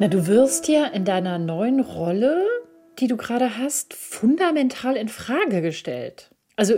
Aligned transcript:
Na, 0.00 0.06
du 0.06 0.28
wirst 0.28 0.68
ja 0.68 0.86
in 0.86 1.04
deiner 1.04 1.40
neuen 1.40 1.80
Rolle, 1.80 2.46
die 3.00 3.08
du 3.08 3.16
gerade 3.16 3.58
hast, 3.58 3.94
fundamental 3.94 4.96
in 4.96 5.08
Frage 5.08 5.60
gestellt. 5.60 6.30
Also 6.54 6.74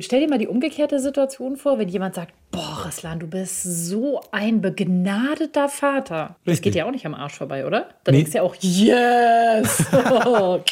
stell 0.00 0.20
dir 0.20 0.28
mal 0.28 0.38
die 0.38 0.48
umgekehrte 0.48 0.98
Situation 0.98 1.56
vor, 1.56 1.78
wenn 1.78 1.88
jemand 1.88 2.14
sagt, 2.14 2.32
boah, 2.50 2.84
Raslan, 2.84 3.20
du 3.20 3.26
bist 3.26 3.62
so 3.62 4.22
ein 4.30 4.62
begnadeter 4.62 5.68
Vater. 5.68 6.36
Richtig. 6.46 6.54
Das 6.56 6.60
geht 6.62 6.74
ja 6.74 6.86
auch 6.86 6.92
nicht 6.92 7.04
am 7.04 7.14
Arsch 7.14 7.34
vorbei, 7.34 7.66
oder? 7.66 7.88
Dann 8.04 8.14
nee. 8.14 8.22
denkst 8.22 8.32
du 8.32 8.38
ja 8.38 8.42
auch, 8.42 8.56
yes! 8.60 9.84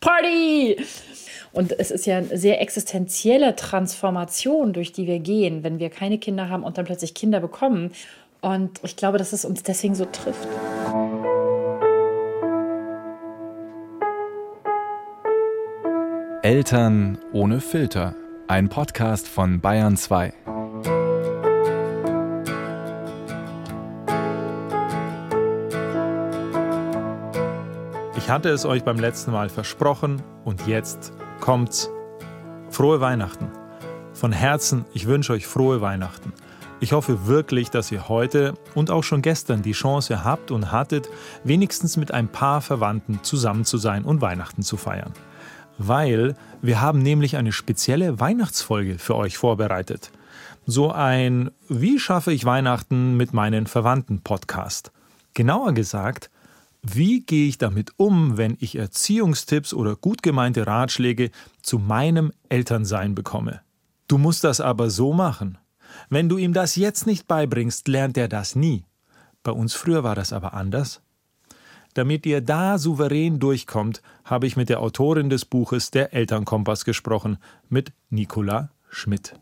Party! 0.00 0.76
Und 1.52 1.78
es 1.78 1.90
ist 1.90 2.06
ja 2.06 2.18
eine 2.18 2.38
sehr 2.38 2.60
existenzielle 2.60 3.54
Transformation, 3.54 4.72
durch 4.72 4.92
die 4.92 5.06
wir 5.06 5.18
gehen, 5.18 5.62
wenn 5.62 5.78
wir 5.78 5.90
keine 5.90 6.18
Kinder 6.18 6.48
haben 6.48 6.64
und 6.64 6.78
dann 6.78 6.86
plötzlich 6.86 7.14
Kinder 7.14 7.40
bekommen. 7.40 7.92
Und 8.42 8.80
ich 8.82 8.96
glaube, 8.96 9.18
dass 9.18 9.32
es 9.32 9.44
uns 9.44 9.62
deswegen 9.62 9.94
so 9.94 10.04
trifft. 10.04 10.48
Eltern 16.42 17.18
ohne 17.32 17.60
Filter. 17.60 18.16
Ein 18.48 18.68
Podcast 18.68 19.28
von 19.28 19.60
Bayern 19.60 19.96
2. 19.96 20.34
Ich 28.16 28.28
hatte 28.28 28.48
es 28.48 28.64
euch 28.64 28.82
beim 28.82 28.98
letzten 28.98 29.30
Mal 29.30 29.50
versprochen 29.50 30.20
und 30.44 30.66
jetzt 30.66 31.12
kommt's. 31.40 31.90
Frohe 32.70 33.00
Weihnachten. 33.00 33.52
Von 34.12 34.32
Herzen, 34.32 34.84
ich 34.94 35.06
wünsche 35.06 35.32
euch 35.32 35.46
frohe 35.46 35.80
Weihnachten. 35.80 36.32
Ich 36.82 36.92
hoffe 36.92 37.28
wirklich, 37.28 37.70
dass 37.70 37.92
ihr 37.92 38.08
heute 38.08 38.54
und 38.74 38.90
auch 38.90 39.04
schon 39.04 39.22
gestern 39.22 39.62
die 39.62 39.70
Chance 39.70 40.24
habt 40.24 40.50
und 40.50 40.72
hattet, 40.72 41.08
wenigstens 41.44 41.96
mit 41.96 42.12
ein 42.12 42.26
paar 42.26 42.60
Verwandten 42.60 43.20
zusammen 43.22 43.64
zu 43.64 43.78
sein 43.78 44.04
und 44.04 44.20
Weihnachten 44.20 44.62
zu 44.62 44.76
feiern. 44.76 45.12
Weil 45.78 46.34
wir 46.60 46.80
haben 46.80 46.98
nämlich 46.98 47.36
eine 47.36 47.52
spezielle 47.52 48.18
Weihnachtsfolge 48.18 48.98
für 48.98 49.14
euch 49.14 49.38
vorbereitet. 49.38 50.10
So 50.66 50.90
ein 50.90 51.52
Wie 51.68 52.00
schaffe 52.00 52.32
ich 52.32 52.44
Weihnachten 52.46 53.16
mit 53.16 53.32
meinen 53.32 53.68
Verwandten 53.68 54.22
Podcast. 54.22 54.90
Genauer 55.34 55.74
gesagt, 55.74 56.30
wie 56.82 57.20
gehe 57.20 57.46
ich 57.46 57.58
damit 57.58 57.92
um, 57.96 58.38
wenn 58.38 58.56
ich 58.58 58.74
Erziehungstipps 58.74 59.72
oder 59.72 59.94
gut 59.94 60.24
gemeinte 60.24 60.66
Ratschläge 60.66 61.30
zu 61.62 61.78
meinem 61.78 62.32
Elternsein 62.48 63.14
bekomme? 63.14 63.60
Du 64.08 64.18
musst 64.18 64.42
das 64.42 64.60
aber 64.60 64.90
so 64.90 65.12
machen. 65.12 65.58
Wenn 66.08 66.28
du 66.28 66.38
ihm 66.38 66.52
das 66.52 66.76
jetzt 66.76 67.06
nicht 67.06 67.26
beibringst, 67.26 67.88
lernt 67.88 68.16
er 68.16 68.28
das 68.28 68.54
nie. 68.54 68.84
Bei 69.42 69.52
uns 69.52 69.74
früher 69.74 70.04
war 70.04 70.14
das 70.14 70.32
aber 70.32 70.54
anders. 70.54 71.02
Damit 71.94 72.24
ihr 72.24 72.40
da 72.40 72.78
souverän 72.78 73.38
durchkommt, 73.38 74.02
habe 74.24 74.46
ich 74.46 74.56
mit 74.56 74.68
der 74.68 74.80
Autorin 74.80 75.28
des 75.28 75.44
Buches 75.44 75.90
Der 75.90 76.14
Elternkompass 76.14 76.84
gesprochen, 76.84 77.38
mit 77.68 77.92
Nicola 78.08 78.70
Schmidt. 78.88 79.34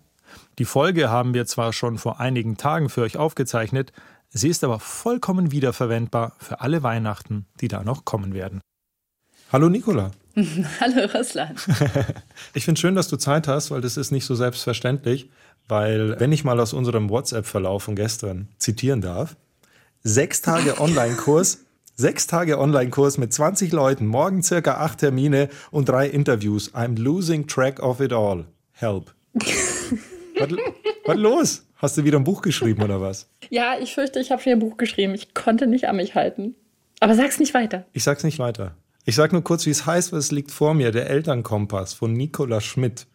Die 0.59 0.65
Folge 0.65 1.11
haben 1.11 1.35
wir 1.35 1.47
zwar 1.47 1.73
schon 1.73 1.99
vor 1.99 2.19
einigen 2.21 2.57
Tagen 2.57 2.89
für 2.89 3.03
euch 3.03 3.17
aufgezeichnet, 3.17 3.93
sie 4.31 4.49
ist 4.49 4.65
aber 4.65 4.81
vollkommen 4.81 5.53
wiederverwendbar 5.53 6.35
für 6.39 6.61
alle 6.61 6.83
Weihnachten, 6.83 7.47
die 7.61 7.69
da 7.69 7.83
noch 7.83 8.05
kommen 8.05 8.35
werden. 8.35 8.61
Hallo 9.53 9.69
Nicola. 9.69 10.13
Hallo 10.81 11.09
Russland. 11.13 11.61
ich 12.55 12.65
finde 12.65 12.81
schön, 12.81 12.95
dass 12.95 13.09
du 13.09 13.17
Zeit 13.17 13.49
hast, 13.49 13.71
weil 13.71 13.81
das 13.81 13.97
ist 13.97 14.13
nicht 14.13 14.25
so 14.25 14.35
selbstverständlich. 14.35 15.29
Weil, 15.71 16.19
wenn 16.19 16.33
ich 16.33 16.43
mal 16.43 16.59
aus 16.59 16.73
unserem 16.73 17.09
WhatsApp-Verlauf 17.11 17.85
von 17.85 17.95
gestern 17.95 18.49
zitieren 18.59 19.01
darf, 19.01 19.37
sechs 20.03 20.43
Tage 20.43 20.81
Online-Kurs, 20.81 21.65
sechs 21.95 22.27
Tage 22.27 22.59
Online-Kurs 22.59 23.19
mit 23.19 23.33
20 23.33 23.71
Leuten, 23.71 24.07
morgen 24.07 24.43
circa 24.43 24.79
acht 24.79 24.99
Termine 24.99 25.49
und 25.71 25.89
drei 25.89 26.09
Interviews. 26.09 26.75
I'm 26.75 26.99
losing 26.99 27.47
track 27.47 27.81
of 27.81 28.01
it 28.01 28.13
all. 28.13 28.47
Help. 28.73 29.15
was, 29.35 30.49
was 31.07 31.17
los? 31.17 31.63
Hast 31.77 31.97
du 31.97 32.05
wieder 32.05 32.19
ein 32.19 32.25
Buch 32.25 32.43
geschrieben 32.43 32.83
oder 32.83 33.01
was? 33.01 33.29
Ja, 33.49 33.79
ich 33.81 33.95
fürchte, 33.95 34.19
ich 34.19 34.33
habe 34.33 34.45
wieder 34.45 34.57
ein 34.57 34.59
Buch 34.59 34.77
geschrieben. 34.77 35.15
Ich 35.15 35.35
konnte 35.35 35.69
nicht 35.69 35.87
an 35.87 35.97
mich 35.97 36.17
halten. 36.17 36.57
Aber 36.99 37.15
sag's 37.15 37.39
nicht 37.39 37.55
weiter. 37.55 37.87
Ich 37.93 38.03
sag's 38.03 38.25
nicht 38.25 38.41
weiter. 38.41 38.75
Ich 39.05 39.15
sag 39.15 39.33
nur 39.33 39.45
kurz, 39.45 39.67
wie 39.67 39.71
es 39.71 39.87
heißt, 39.87 40.13
es 40.15 40.33
liegt 40.33 40.51
vor 40.51 40.75
mir. 40.75 40.91
Der 40.91 41.09
Elternkompass 41.09 41.95
von 41.95 42.13
Nicola 42.13 42.61
Schmidt. 42.61 43.07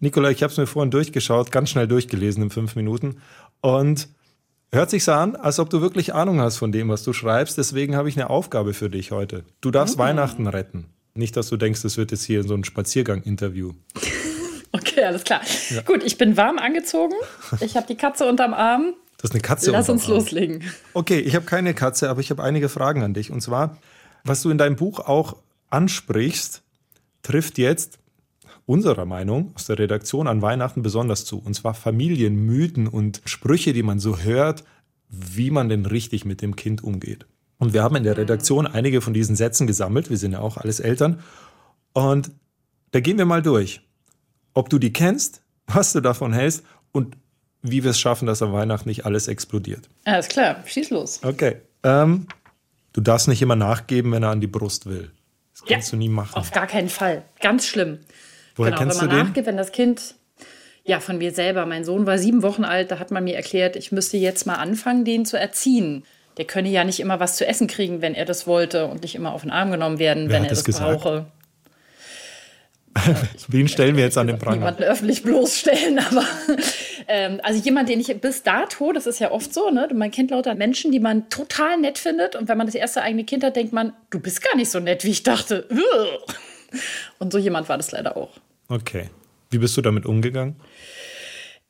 Nikola, 0.00 0.30
ich 0.30 0.42
habe 0.42 0.52
es 0.52 0.58
mir 0.58 0.66
vorhin 0.66 0.90
durchgeschaut, 0.90 1.52
ganz 1.52 1.70
schnell 1.70 1.86
durchgelesen 1.86 2.44
in 2.44 2.50
fünf 2.50 2.76
Minuten 2.76 3.16
und 3.60 4.08
hört 4.72 4.90
sich 4.90 5.04
so 5.04 5.12
an, 5.12 5.36
als 5.36 5.58
ob 5.58 5.70
du 5.70 5.80
wirklich 5.80 6.14
Ahnung 6.14 6.40
hast 6.40 6.56
von 6.56 6.72
dem, 6.72 6.88
was 6.88 7.02
du 7.02 7.12
schreibst. 7.12 7.58
Deswegen 7.58 7.96
habe 7.96 8.08
ich 8.08 8.16
eine 8.16 8.30
Aufgabe 8.30 8.74
für 8.74 8.90
dich 8.90 9.10
heute. 9.10 9.44
Du 9.60 9.70
darfst 9.70 9.94
okay. 9.94 10.04
Weihnachten 10.04 10.46
retten. 10.46 10.86
Nicht, 11.14 11.36
dass 11.36 11.48
du 11.48 11.56
denkst, 11.56 11.84
es 11.84 11.96
wird 11.98 12.10
jetzt 12.10 12.24
hier 12.24 12.42
so 12.42 12.54
ein 12.54 12.64
Spaziergang-Interview. 12.64 13.72
Okay, 14.74 15.04
alles 15.04 15.24
klar. 15.24 15.42
Ja. 15.68 15.82
Gut, 15.82 16.02
ich 16.02 16.16
bin 16.16 16.38
warm 16.38 16.58
angezogen. 16.58 17.14
Ich 17.60 17.76
habe 17.76 17.86
die 17.86 17.94
Katze 17.94 18.26
unterm 18.26 18.54
Arm. 18.54 18.94
Das 19.18 19.30
ist 19.30 19.34
eine 19.34 19.42
Katze. 19.42 19.70
Lass 19.70 19.90
uns 19.90 20.04
Arm. 20.04 20.12
loslegen. 20.12 20.62
Okay, 20.94 21.20
ich 21.20 21.34
habe 21.34 21.44
keine 21.44 21.74
Katze, 21.74 22.08
aber 22.08 22.20
ich 22.20 22.30
habe 22.30 22.42
einige 22.42 22.70
Fragen 22.70 23.02
an 23.02 23.12
dich. 23.12 23.30
Und 23.30 23.42
zwar, 23.42 23.76
was 24.24 24.40
du 24.40 24.48
in 24.48 24.56
deinem 24.56 24.76
Buch 24.76 25.00
auch 25.00 25.36
ansprichst, 25.68 26.62
trifft 27.22 27.58
jetzt 27.58 27.98
unserer 28.72 29.04
Meinung 29.04 29.52
aus 29.54 29.66
der 29.66 29.78
Redaktion 29.78 30.26
an 30.26 30.40
Weihnachten 30.40 30.80
besonders 30.80 31.26
zu. 31.26 31.38
Und 31.38 31.52
zwar 31.52 31.74
Familienmythen 31.74 32.88
und 32.88 33.20
Sprüche, 33.26 33.74
die 33.74 33.82
man 33.82 33.98
so 33.98 34.20
hört, 34.20 34.64
wie 35.10 35.50
man 35.50 35.68
denn 35.68 35.84
richtig 35.84 36.24
mit 36.24 36.40
dem 36.40 36.56
Kind 36.56 36.82
umgeht. 36.82 37.26
Und 37.58 37.74
wir 37.74 37.82
haben 37.82 37.96
in 37.96 38.04
der 38.04 38.16
Redaktion 38.16 38.66
einige 38.66 39.02
von 39.02 39.12
diesen 39.12 39.36
Sätzen 39.36 39.66
gesammelt. 39.66 40.08
Wir 40.08 40.16
sind 40.16 40.32
ja 40.32 40.38
auch 40.38 40.56
alles 40.56 40.80
Eltern. 40.80 41.20
Und 41.92 42.30
da 42.92 43.00
gehen 43.00 43.18
wir 43.18 43.26
mal 43.26 43.42
durch. 43.42 43.82
Ob 44.54 44.70
du 44.70 44.78
die 44.78 44.92
kennst, 44.92 45.42
was 45.66 45.92
du 45.92 46.00
davon 46.00 46.32
hältst 46.32 46.64
und 46.92 47.18
wie 47.60 47.84
wir 47.84 47.90
es 47.90 48.00
schaffen, 48.00 48.24
dass 48.24 48.40
am 48.40 48.54
Weihnachten 48.54 48.88
nicht 48.88 49.04
alles 49.04 49.28
explodiert. 49.28 49.90
Alles 50.04 50.28
klar, 50.28 50.64
schieß 50.66 50.88
los. 50.88 51.20
Okay. 51.22 51.56
Ähm, 51.82 52.26
du 52.94 53.02
darfst 53.02 53.28
nicht 53.28 53.42
immer 53.42 53.54
nachgeben, 53.54 54.12
wenn 54.12 54.22
er 54.22 54.30
an 54.30 54.40
die 54.40 54.46
Brust 54.46 54.86
will. 54.86 55.10
Das 55.52 55.62
kannst 55.66 55.88
ja, 55.88 55.90
du 55.92 55.96
nie 55.98 56.08
machen. 56.08 56.34
Auf 56.34 56.52
gar 56.52 56.66
keinen 56.66 56.88
Fall. 56.88 57.22
Ganz 57.40 57.66
schlimm. 57.66 57.98
Woher 58.56 58.72
genau, 58.72 58.82
kennst 58.82 59.00
wenn 59.00 59.08
man 59.08 59.16
du 59.16 59.24
nachgibt, 59.24 59.46
wenn 59.46 59.56
das 59.56 59.72
Kind 59.72 60.14
ja, 60.84 61.00
von 61.00 61.18
mir 61.18 61.32
selber. 61.32 61.66
Mein 61.66 61.84
Sohn 61.84 62.06
war 62.06 62.18
sieben 62.18 62.42
Wochen 62.42 62.64
alt, 62.64 62.90
da 62.90 62.98
hat 62.98 63.10
man 63.10 63.24
mir 63.24 63.36
erklärt, 63.36 63.76
ich 63.76 63.92
müsste 63.92 64.16
jetzt 64.16 64.46
mal 64.46 64.56
anfangen, 64.56 65.04
den 65.04 65.24
zu 65.24 65.38
erziehen. 65.38 66.04
Der 66.38 66.44
könne 66.44 66.70
ja 66.70 66.84
nicht 66.84 66.98
immer 66.98 67.20
was 67.20 67.36
zu 67.36 67.46
essen 67.46 67.66
kriegen, 67.66 68.00
wenn 68.02 68.14
er 68.14 68.24
das 68.24 68.46
wollte 68.46 68.86
und 68.86 69.02
nicht 69.02 69.14
immer 69.14 69.32
auf 69.32 69.42
den 69.42 69.50
Arm 69.50 69.70
genommen 69.70 69.98
werden, 69.98 70.28
Wer 70.28 70.36
wenn 70.36 70.44
er 70.44 70.50
das, 70.50 70.64
das 70.64 70.78
brauche. 70.78 71.26
Wen 73.48 73.68
stellen 73.68 73.96
wir 73.96 74.04
jetzt 74.04 74.18
an 74.18 74.26
den 74.26 74.38
Pranger? 74.38 74.56
Niemanden 74.56 74.82
öffentlich 74.82 75.22
bloßstellen, 75.22 75.98
aber 76.10 76.24
ähm, 77.08 77.40
also 77.42 77.62
jemand, 77.62 77.88
den 77.88 78.00
ich 78.00 78.14
bis 78.20 78.42
dato, 78.42 78.92
das 78.92 79.06
ist 79.06 79.18
ja 79.18 79.30
oft 79.30 79.52
so, 79.54 79.70
ne, 79.70 79.88
man 79.94 80.10
kennt 80.10 80.30
lauter 80.30 80.54
Menschen, 80.54 80.92
die 80.92 81.00
man 81.00 81.28
total 81.30 81.78
nett 81.78 81.98
findet 81.98 82.36
und 82.36 82.48
wenn 82.48 82.58
man 82.58 82.66
das 82.66 82.74
erste 82.74 83.02
eigene 83.02 83.24
Kind 83.24 83.44
hat, 83.44 83.56
denkt 83.56 83.72
man, 83.72 83.92
du 84.10 84.20
bist 84.20 84.42
gar 84.42 84.56
nicht 84.56 84.70
so 84.70 84.80
nett, 84.80 85.04
wie 85.04 85.10
ich 85.10 85.22
dachte. 85.22 85.66
Und 87.18 87.32
so 87.32 87.38
jemand 87.38 87.68
war 87.68 87.76
das 87.76 87.92
leider 87.92 88.16
auch. 88.16 88.30
Okay. 88.68 89.10
Wie 89.50 89.58
bist 89.58 89.76
du 89.76 89.82
damit 89.82 90.06
umgegangen? 90.06 90.56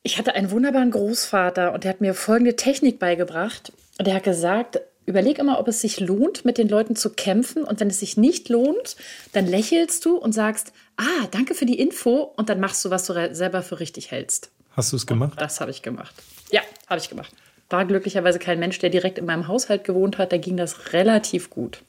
Ich 0.03 0.17
hatte 0.17 0.35
einen 0.35 0.51
wunderbaren 0.51 0.91
Großvater 0.91 1.73
und 1.73 1.83
der 1.83 1.89
hat 1.89 2.01
mir 2.01 2.13
folgende 2.13 2.55
Technik 2.55 2.99
beigebracht. 2.99 3.71
Und 3.99 4.07
er 4.07 4.15
hat 4.15 4.23
gesagt, 4.23 4.79
überleg 5.05 5.37
immer, 5.37 5.59
ob 5.59 5.67
es 5.67 5.81
sich 5.81 5.99
lohnt, 5.99 6.45
mit 6.45 6.57
den 6.57 6.69
Leuten 6.69 6.95
zu 6.95 7.09
kämpfen. 7.09 7.63
Und 7.63 7.79
wenn 7.79 7.89
es 7.89 7.99
sich 7.99 8.17
nicht 8.17 8.49
lohnt, 8.49 8.95
dann 9.33 9.47
lächelst 9.47 10.05
du 10.05 10.17
und 10.17 10.33
sagst, 10.33 10.73
ah, 10.97 11.27
danke 11.31 11.55
für 11.55 11.65
die 11.65 11.79
Info. 11.79 12.33
Und 12.35 12.49
dann 12.49 12.59
machst 12.59 12.83
du, 12.85 12.89
was 12.89 13.05
du 13.05 13.35
selber 13.35 13.61
für 13.61 13.79
richtig 13.79 14.11
hältst. 14.11 14.51
Hast 14.71 14.91
du 14.91 14.95
es 14.95 15.05
gemacht? 15.05 15.33
Und 15.33 15.41
das 15.41 15.61
habe 15.61 15.71
ich 15.71 15.81
gemacht. 15.81 16.15
Ja, 16.51 16.61
habe 16.87 16.99
ich 16.99 17.09
gemacht. 17.09 17.33
War 17.69 17.85
glücklicherweise 17.85 18.39
kein 18.39 18.59
Mensch, 18.59 18.79
der 18.79 18.89
direkt 18.89 19.17
in 19.17 19.25
meinem 19.25 19.47
Haushalt 19.47 19.83
gewohnt 19.83 20.17
hat. 20.17 20.31
Da 20.31 20.37
ging 20.37 20.57
das 20.57 20.93
relativ 20.93 21.49
gut. 21.49 21.81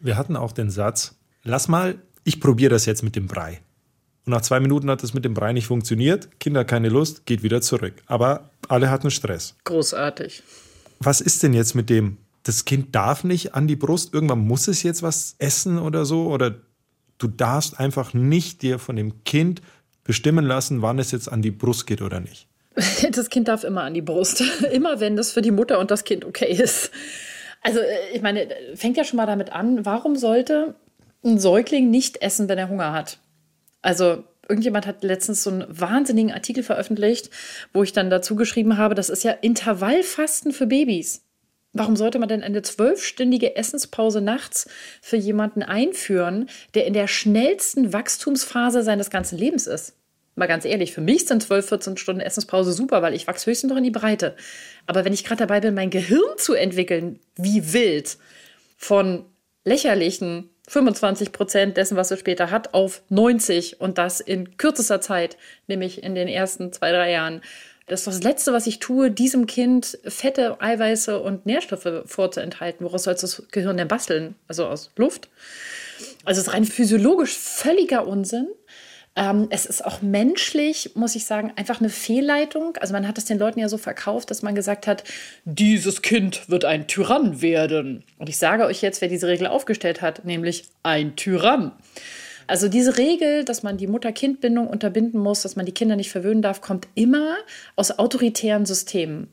Wir 0.00 0.16
hatten 0.16 0.36
auch 0.36 0.52
den 0.52 0.70
Satz, 0.70 1.16
lass 1.44 1.68
mal 1.68 1.96
ich 2.24 2.40
probiere 2.40 2.70
das 2.70 2.86
jetzt 2.86 3.02
mit 3.02 3.16
dem 3.16 3.26
Brei. 3.26 3.60
Und 4.24 4.32
nach 4.32 4.42
zwei 4.42 4.60
Minuten 4.60 4.88
hat 4.90 5.02
das 5.02 5.14
mit 5.14 5.24
dem 5.24 5.34
Brei 5.34 5.52
nicht 5.52 5.66
funktioniert. 5.66 6.28
Kinder 6.38 6.64
keine 6.64 6.88
Lust, 6.88 7.26
geht 7.26 7.42
wieder 7.42 7.60
zurück. 7.60 7.94
Aber 8.06 8.50
alle 8.68 8.90
hatten 8.90 9.10
Stress. 9.10 9.56
Großartig. 9.64 10.42
Was 11.00 11.20
ist 11.20 11.42
denn 11.42 11.54
jetzt 11.54 11.74
mit 11.74 11.90
dem? 11.90 12.18
Das 12.44 12.64
Kind 12.64 12.94
darf 12.94 13.24
nicht 13.24 13.54
an 13.54 13.66
die 13.66 13.76
Brust. 13.76 14.14
Irgendwann 14.14 14.46
muss 14.46 14.68
es 14.68 14.82
jetzt 14.82 15.02
was 15.02 15.34
essen 15.38 15.78
oder 15.78 16.04
so. 16.04 16.28
Oder 16.28 16.54
du 17.18 17.26
darfst 17.26 17.80
einfach 17.80 18.14
nicht 18.14 18.62
dir 18.62 18.78
von 18.78 18.94
dem 18.96 19.24
Kind 19.24 19.60
bestimmen 20.04 20.44
lassen, 20.44 20.82
wann 20.82 20.98
es 20.98 21.10
jetzt 21.10 21.30
an 21.30 21.42
die 21.42 21.50
Brust 21.50 21.86
geht 21.86 22.02
oder 22.02 22.20
nicht. 22.20 22.46
Das 23.10 23.28
Kind 23.28 23.48
darf 23.48 23.64
immer 23.64 23.82
an 23.82 23.94
die 23.94 24.02
Brust. 24.02 24.42
immer 24.72 25.00
wenn 25.00 25.16
das 25.16 25.32
für 25.32 25.42
die 25.42 25.50
Mutter 25.50 25.78
und 25.78 25.90
das 25.90 26.04
Kind 26.04 26.24
okay 26.24 26.52
ist. 26.52 26.90
Also, 27.62 27.80
äh, 27.80 28.14
ich 28.14 28.22
meine, 28.22 28.48
fängt 28.74 28.96
ja 28.96 29.04
schon 29.04 29.16
mal 29.16 29.26
damit 29.26 29.50
an, 29.50 29.84
warum 29.84 30.16
sollte 30.16 30.74
ein 31.24 31.38
Säugling 31.38 31.90
nicht 31.90 32.22
essen, 32.22 32.48
wenn 32.48 32.58
er 32.58 32.68
Hunger 32.68 32.92
hat. 32.92 33.18
Also 33.80 34.24
irgendjemand 34.48 34.86
hat 34.86 35.02
letztens 35.02 35.42
so 35.42 35.50
einen 35.50 35.64
wahnsinnigen 35.68 36.32
Artikel 36.32 36.62
veröffentlicht, 36.62 37.30
wo 37.72 37.82
ich 37.82 37.92
dann 37.92 38.10
dazu 38.10 38.36
geschrieben 38.36 38.76
habe, 38.76 38.94
das 38.94 39.08
ist 39.08 39.24
ja 39.24 39.32
Intervallfasten 39.32 40.52
für 40.52 40.66
Babys. 40.66 41.22
Warum 41.74 41.96
sollte 41.96 42.18
man 42.18 42.28
denn 42.28 42.42
eine 42.42 42.60
zwölfstündige 42.60 43.56
Essenspause 43.56 44.20
nachts 44.20 44.68
für 45.00 45.16
jemanden 45.16 45.62
einführen, 45.62 46.50
der 46.74 46.86
in 46.86 46.92
der 46.92 47.08
schnellsten 47.08 47.94
Wachstumsphase 47.94 48.82
seines 48.82 49.08
ganzen 49.08 49.38
Lebens 49.38 49.66
ist? 49.66 49.94
Mal 50.34 50.46
ganz 50.46 50.64
ehrlich, 50.64 50.92
für 50.92 51.00
mich 51.00 51.26
sind 51.26 51.42
12, 51.42 51.68
14 51.68 51.96
Stunden 51.96 52.20
Essenspause 52.20 52.72
super, 52.72 53.00
weil 53.00 53.14
ich 53.14 53.26
wachse 53.26 53.50
höchstens 53.50 53.70
noch 53.70 53.76
in 53.76 53.84
die 53.84 53.90
Breite. 53.90 54.34
Aber 54.86 55.04
wenn 55.04 55.12
ich 55.12 55.24
gerade 55.24 55.40
dabei 55.40 55.60
bin, 55.60 55.74
mein 55.74 55.90
Gehirn 55.90 56.36
zu 56.36 56.54
entwickeln, 56.54 57.20
wie 57.36 57.72
wild, 57.72 58.18
von 58.76 59.24
lächerlichen 59.64 60.50
25 60.68 61.32
Prozent 61.32 61.76
dessen, 61.76 61.96
was 61.96 62.10
es 62.10 62.20
später 62.20 62.50
hat, 62.50 62.72
auf 62.72 63.02
90 63.08 63.80
und 63.80 63.98
das 63.98 64.20
in 64.20 64.56
kürzester 64.56 65.00
Zeit, 65.00 65.36
nämlich 65.66 66.02
in 66.02 66.14
den 66.14 66.28
ersten 66.28 66.72
zwei, 66.72 66.92
drei 66.92 67.10
Jahren. 67.10 67.42
Das 67.88 68.00
ist 68.00 68.06
das 68.06 68.22
Letzte, 68.22 68.52
was 68.52 68.66
ich 68.66 68.78
tue, 68.78 69.10
diesem 69.10 69.46
Kind 69.46 69.98
Fette, 70.04 70.60
Eiweiße 70.60 71.20
und 71.20 71.46
Nährstoffe 71.46 72.04
vorzuenthalten. 72.06 72.86
Woraus 72.86 73.02
soll 73.02 73.14
das 73.14 73.42
Gehirn 73.50 73.76
denn 73.76 73.88
basteln? 73.88 74.36
Also 74.46 74.66
aus 74.66 74.90
Luft. 74.96 75.28
Also 76.24 76.40
es 76.40 76.46
ist 76.46 76.54
rein 76.54 76.64
physiologisch 76.64 77.36
völliger 77.36 78.06
Unsinn. 78.06 78.48
Ähm, 79.14 79.48
es 79.50 79.66
ist 79.66 79.84
auch 79.84 80.00
menschlich, 80.00 80.92
muss 80.94 81.14
ich 81.14 81.26
sagen, 81.26 81.52
einfach 81.56 81.80
eine 81.80 81.90
Fehlleitung. 81.90 82.76
Also 82.78 82.94
man 82.94 83.06
hat 83.06 83.18
es 83.18 83.26
den 83.26 83.38
Leuten 83.38 83.60
ja 83.60 83.68
so 83.68 83.76
verkauft, 83.76 84.30
dass 84.30 84.42
man 84.42 84.54
gesagt 84.54 84.86
hat, 84.86 85.04
dieses 85.44 86.00
Kind 86.00 86.48
wird 86.48 86.64
ein 86.64 86.86
Tyrann 86.86 87.42
werden. 87.42 88.04
Und 88.18 88.28
ich 88.28 88.38
sage 88.38 88.64
euch 88.64 88.80
jetzt, 88.80 89.02
wer 89.02 89.08
diese 89.08 89.28
Regel 89.28 89.46
aufgestellt 89.46 90.00
hat, 90.00 90.24
nämlich 90.24 90.64
ein 90.82 91.14
Tyrann. 91.16 91.72
Also 92.46 92.68
diese 92.68 92.96
Regel, 92.98 93.44
dass 93.44 93.62
man 93.62 93.76
die 93.76 93.86
Mutter-Kind-Bindung 93.86 94.66
unterbinden 94.66 95.20
muss, 95.20 95.42
dass 95.42 95.56
man 95.56 95.66
die 95.66 95.72
Kinder 95.72 95.96
nicht 95.96 96.10
verwöhnen 96.10 96.42
darf, 96.42 96.60
kommt 96.60 96.88
immer 96.94 97.36
aus 97.76 97.98
autoritären 97.98 98.66
Systemen. 98.66 99.28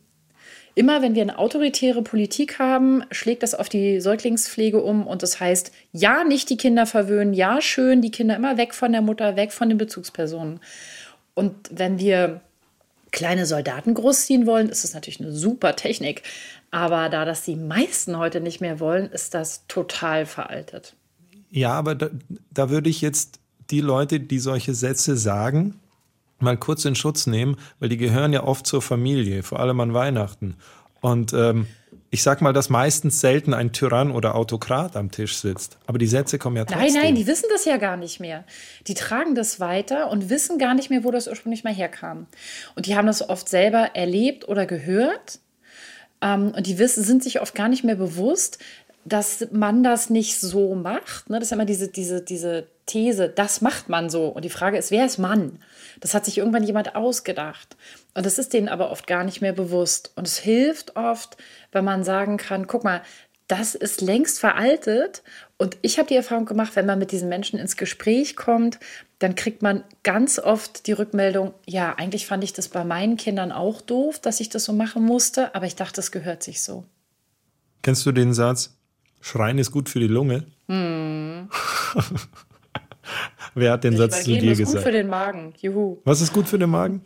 Immer 0.80 1.02
wenn 1.02 1.14
wir 1.14 1.24
eine 1.24 1.38
autoritäre 1.38 2.02
Politik 2.02 2.58
haben, 2.58 3.04
schlägt 3.12 3.44
das 3.44 3.54
auf 3.54 3.68
die 3.68 4.00
Säuglingspflege 4.00 4.82
um 4.82 5.08
und 5.08 5.24
das 5.24 5.42
heißt, 5.42 5.74
ja, 5.92 6.24
nicht 6.24 6.50
die 6.50 6.56
Kinder 6.56 6.86
verwöhnen, 6.86 7.34
ja, 7.34 7.60
schön, 7.60 8.02
die 8.02 8.12
Kinder 8.12 8.38
immer 8.38 8.56
weg 8.56 8.74
von 8.74 8.94
der 8.94 9.02
Mutter, 9.02 9.36
weg 9.36 9.52
von 9.52 9.68
den 9.68 9.78
Bezugspersonen. 9.78 10.62
Und 11.34 11.54
wenn 11.70 12.00
wir 12.00 12.40
kleine 13.12 13.46
Soldaten 13.46 13.94
großziehen 13.94 14.46
wollen, 14.46 14.70
ist 14.70 14.86
das 14.86 14.94
natürlich 14.94 15.20
eine 15.20 15.34
super 15.34 15.76
Technik. 15.76 16.24
Aber 16.72 17.10
da 17.10 17.26
das 17.26 17.44
die 17.44 17.58
meisten 17.58 18.18
heute 18.18 18.40
nicht 18.40 18.62
mehr 18.62 18.80
wollen, 18.80 19.12
ist 19.12 19.34
das 19.34 19.68
total 19.68 20.26
veraltet. 20.26 20.94
Ja, 21.52 21.74
aber 21.74 21.94
da, 21.94 22.10
da 22.52 22.70
würde 22.70 22.90
ich 22.90 23.02
jetzt 23.02 23.42
die 23.70 23.82
Leute, 23.82 24.22
die 24.22 24.40
solche 24.40 24.74
Sätze 24.74 25.18
sagen, 25.18 25.78
mal 26.42 26.58
kurz 26.58 26.86
in 26.86 26.96
Schutz 26.96 27.28
nehmen, 27.28 27.58
weil 27.80 27.90
die 27.90 27.98
gehören 27.98 28.34
ja 28.34 28.44
oft 28.44 28.66
zur 28.66 28.82
Familie, 28.82 29.44
vor 29.44 29.60
allem 29.60 29.80
an 29.80 29.94
Weihnachten. 29.94 30.56
Und 31.02 31.34
ähm, 31.34 31.68
ich 32.12 32.24
sag 32.24 32.42
mal, 32.42 32.54
dass 32.54 32.70
meistens 32.70 33.22
selten 33.22 33.54
ein 33.54 33.72
Tyrann 33.72 34.12
oder 34.12 34.36
Autokrat 34.36 34.96
am 34.96 35.12
Tisch 35.12 35.38
sitzt. 35.38 35.78
Aber 35.86 36.00
die 36.00 36.08
Sätze 36.08 36.40
kommen 36.40 36.58
ja 36.58 36.66
trotzdem. 36.66 36.94
Nein, 36.94 37.04
nein, 37.04 37.16
die 37.16 37.28
wissen 37.28 37.48
das 37.52 37.66
ja 37.66 37.78
gar 37.78 37.98
nicht 37.98 38.20
mehr. 38.20 38.46
Die 38.88 38.96
tragen 38.96 39.36
das 39.36 39.60
weiter 39.60 40.10
und 40.10 40.30
wissen 40.30 40.58
gar 40.58 40.74
nicht 40.74 40.90
mehr, 40.90 41.04
wo 41.04 41.12
das 41.12 41.28
ursprünglich 41.28 41.64
mal 41.64 41.74
herkam. 41.74 42.26
Und 42.76 42.88
die 42.88 42.96
haben 42.96 43.06
das 43.06 43.28
oft 43.28 43.48
selber 43.48 43.92
erlebt 43.94 44.48
oder 44.48 44.66
gehört. 44.66 45.40
Ähm, 46.22 46.52
und 46.56 46.66
die 46.66 46.80
wissen, 46.80 47.04
sind 47.04 47.24
sich 47.24 47.42
oft 47.42 47.54
gar 47.54 47.70
nicht 47.70 47.84
mehr 47.84 47.96
bewusst, 47.96 48.58
dass 49.06 49.48
man 49.52 49.84
das 49.84 50.10
nicht 50.10 50.40
so 50.40 50.76
macht. 50.76 51.30
Ne? 51.30 51.38
Das 51.38 51.50
ist 51.50 51.52
immer 51.52 51.66
diese, 51.66 51.90
diese, 51.90 52.22
diese 52.22 52.68
These, 52.90 53.30
das 53.30 53.62
macht 53.62 53.88
man 53.88 54.10
so. 54.10 54.28
Und 54.28 54.44
die 54.44 54.50
Frage 54.50 54.78
ist, 54.78 54.92
wer 54.92 55.06
ist 55.06 55.18
Mann? 55.20 55.60
Das 56.00 56.14
hat 56.14 56.26
sich 56.26 56.38
irgendwann 56.38 56.64
jemand 56.64 56.96
ausgedacht. 56.96 57.78
Und 58.14 58.26
das 58.26 58.40
ist 58.40 58.54
denen 58.54 58.68
aber 58.68 58.92
oft 58.92 59.08
gar 59.08 59.24
nicht 59.24 59.42
mehr 59.42 59.54
bewusst. 59.54 60.12
Und 60.16 60.28
es 60.28 60.38
hilft 60.38 60.96
oft, 60.96 61.38
wenn 61.72 61.86
man 61.86 62.04
sagen 62.04 62.38
kann, 62.38 62.68
guck 62.68 62.84
mal, 62.84 63.02
das 63.48 63.76
ist 63.76 64.02
längst 64.02 64.40
veraltet. 64.40 65.24
Und 65.58 65.78
ich 65.82 65.98
habe 65.98 66.08
die 66.08 66.16
Erfahrung 66.16 66.46
gemacht, 66.46 66.76
wenn 66.76 66.86
man 66.86 67.00
mit 67.00 67.12
diesen 67.12 67.30
Menschen 67.30 67.60
ins 67.60 67.78
Gespräch 67.78 68.36
kommt, 68.36 68.80
dann 69.20 69.36
kriegt 69.36 69.62
man 69.62 69.84
ganz 70.04 70.40
oft 70.40 70.88
die 70.88 70.94
Rückmeldung, 70.94 71.54
ja, 71.66 71.94
eigentlich 71.96 72.26
fand 72.26 72.44
ich 72.44 72.54
das 72.54 72.70
bei 72.70 72.84
meinen 72.84 73.18
Kindern 73.18 73.52
auch 73.52 73.82
doof, 73.82 74.20
dass 74.20 74.40
ich 74.40 74.50
das 74.50 74.66
so 74.66 74.74
machen 74.74 75.04
musste, 75.04 75.54
aber 75.56 75.66
ich 75.66 75.76
dachte, 75.76 75.96
das 75.98 76.12
gehört 76.12 76.42
sich 76.42 76.62
so. 76.62 76.86
Kennst 77.82 78.06
du 78.06 78.12
den 78.12 78.34
Satz, 78.34 78.78
Schreien 79.20 79.58
ist 79.58 79.72
gut 79.72 79.90
für 79.90 80.00
die 80.00 80.08
Lunge? 80.08 80.46
Hm. 80.68 81.50
Wer 83.56 83.74
hat 83.74 83.84
den 83.84 83.94
Sich 83.94 84.00
Satz 84.00 84.24
zu 84.24 84.32
dir 84.32 84.56
gesagt? 84.56 84.70
ist 84.70 84.76
gut 84.76 84.84
für 84.84 84.92
den 84.92 85.08
Magen. 85.08 85.54
Juhu. 85.60 85.98
Was 86.06 86.22
ist 86.22 86.34
gut 86.34 86.48
für 86.48 86.60
den 86.60 86.70
Magen? 86.70 87.02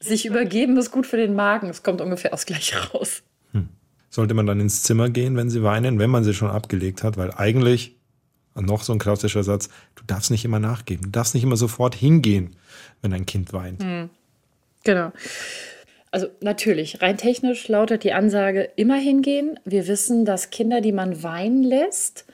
Sich 0.00 0.26
übergeben 0.26 0.76
ist 0.76 0.90
gut 0.90 1.06
für 1.06 1.16
den 1.16 1.34
Magen. 1.34 1.70
Es 1.70 1.82
kommt 1.82 2.00
ungefähr 2.00 2.34
aus 2.34 2.46
gleich 2.46 2.74
raus. 2.92 3.22
Hm. 3.52 3.68
Sollte 4.10 4.34
man 4.34 4.46
dann 4.46 4.60
ins 4.60 4.82
Zimmer 4.82 5.08
gehen, 5.10 5.36
wenn 5.36 5.50
sie 5.50 5.62
weinen, 5.62 5.98
wenn 5.98 6.10
man 6.10 6.24
sie 6.24 6.34
schon 6.34 6.50
abgelegt 6.50 7.02
hat? 7.02 7.16
Weil 7.16 7.32
eigentlich, 7.32 7.96
noch 8.54 8.82
so 8.82 8.92
ein 8.92 8.98
klassischer 8.98 9.42
Satz, 9.42 9.68
du 9.94 10.04
darfst 10.06 10.30
nicht 10.30 10.44
immer 10.44 10.58
nachgeben. 10.58 11.04
Du 11.04 11.10
darfst 11.10 11.34
nicht 11.34 11.44
immer 11.44 11.56
sofort 11.56 11.94
hingehen, 11.94 12.56
wenn 13.02 13.12
ein 13.12 13.26
Kind 13.26 13.52
weint. 13.52 13.82
Hm. 13.82 14.10
Genau. 14.84 15.12
Also 16.10 16.28
natürlich, 16.40 17.02
rein 17.02 17.16
technisch 17.16 17.66
lautet 17.66 18.04
die 18.04 18.12
Ansage 18.12 18.70
immer 18.76 18.98
hingehen. 18.98 19.58
Wir 19.64 19.88
wissen, 19.88 20.24
dass 20.24 20.50
Kinder, 20.50 20.80
die 20.80 20.92
man 20.92 21.24
weinen 21.24 21.64
lässt, 21.64 22.24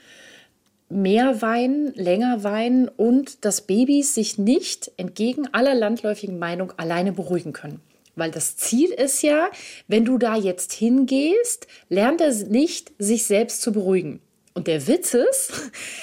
mehr 0.91 1.41
weinen, 1.41 1.93
länger 1.93 2.43
weinen 2.43 2.87
und 2.87 3.45
dass 3.45 3.61
Babys 3.61 4.13
sich 4.15 4.37
nicht 4.37 4.91
entgegen 4.97 5.47
aller 5.51 5.75
landläufigen 5.75 6.39
Meinung 6.39 6.73
alleine 6.77 7.11
beruhigen 7.11 7.53
können. 7.53 7.81
Weil 8.15 8.31
das 8.31 8.57
Ziel 8.57 8.91
ist 8.91 9.21
ja, 9.21 9.49
wenn 9.87 10.05
du 10.05 10.17
da 10.17 10.35
jetzt 10.35 10.73
hingehst, 10.73 11.67
lernt 11.89 12.21
er 12.21 12.33
nicht, 12.33 12.91
sich 12.99 13.25
selbst 13.25 13.61
zu 13.61 13.71
beruhigen. 13.71 14.21
Und 14.53 14.67
der 14.67 14.87
Witz 14.87 15.13
ist, 15.13 15.53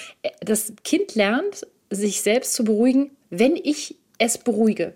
das 0.41 0.73
Kind 0.85 1.15
lernt, 1.15 1.67
sich 1.91 2.23
selbst 2.23 2.55
zu 2.55 2.65
beruhigen, 2.65 3.11
wenn 3.31 3.57
ich 3.57 3.97
es 4.19 4.39
beruhige. 4.39 4.95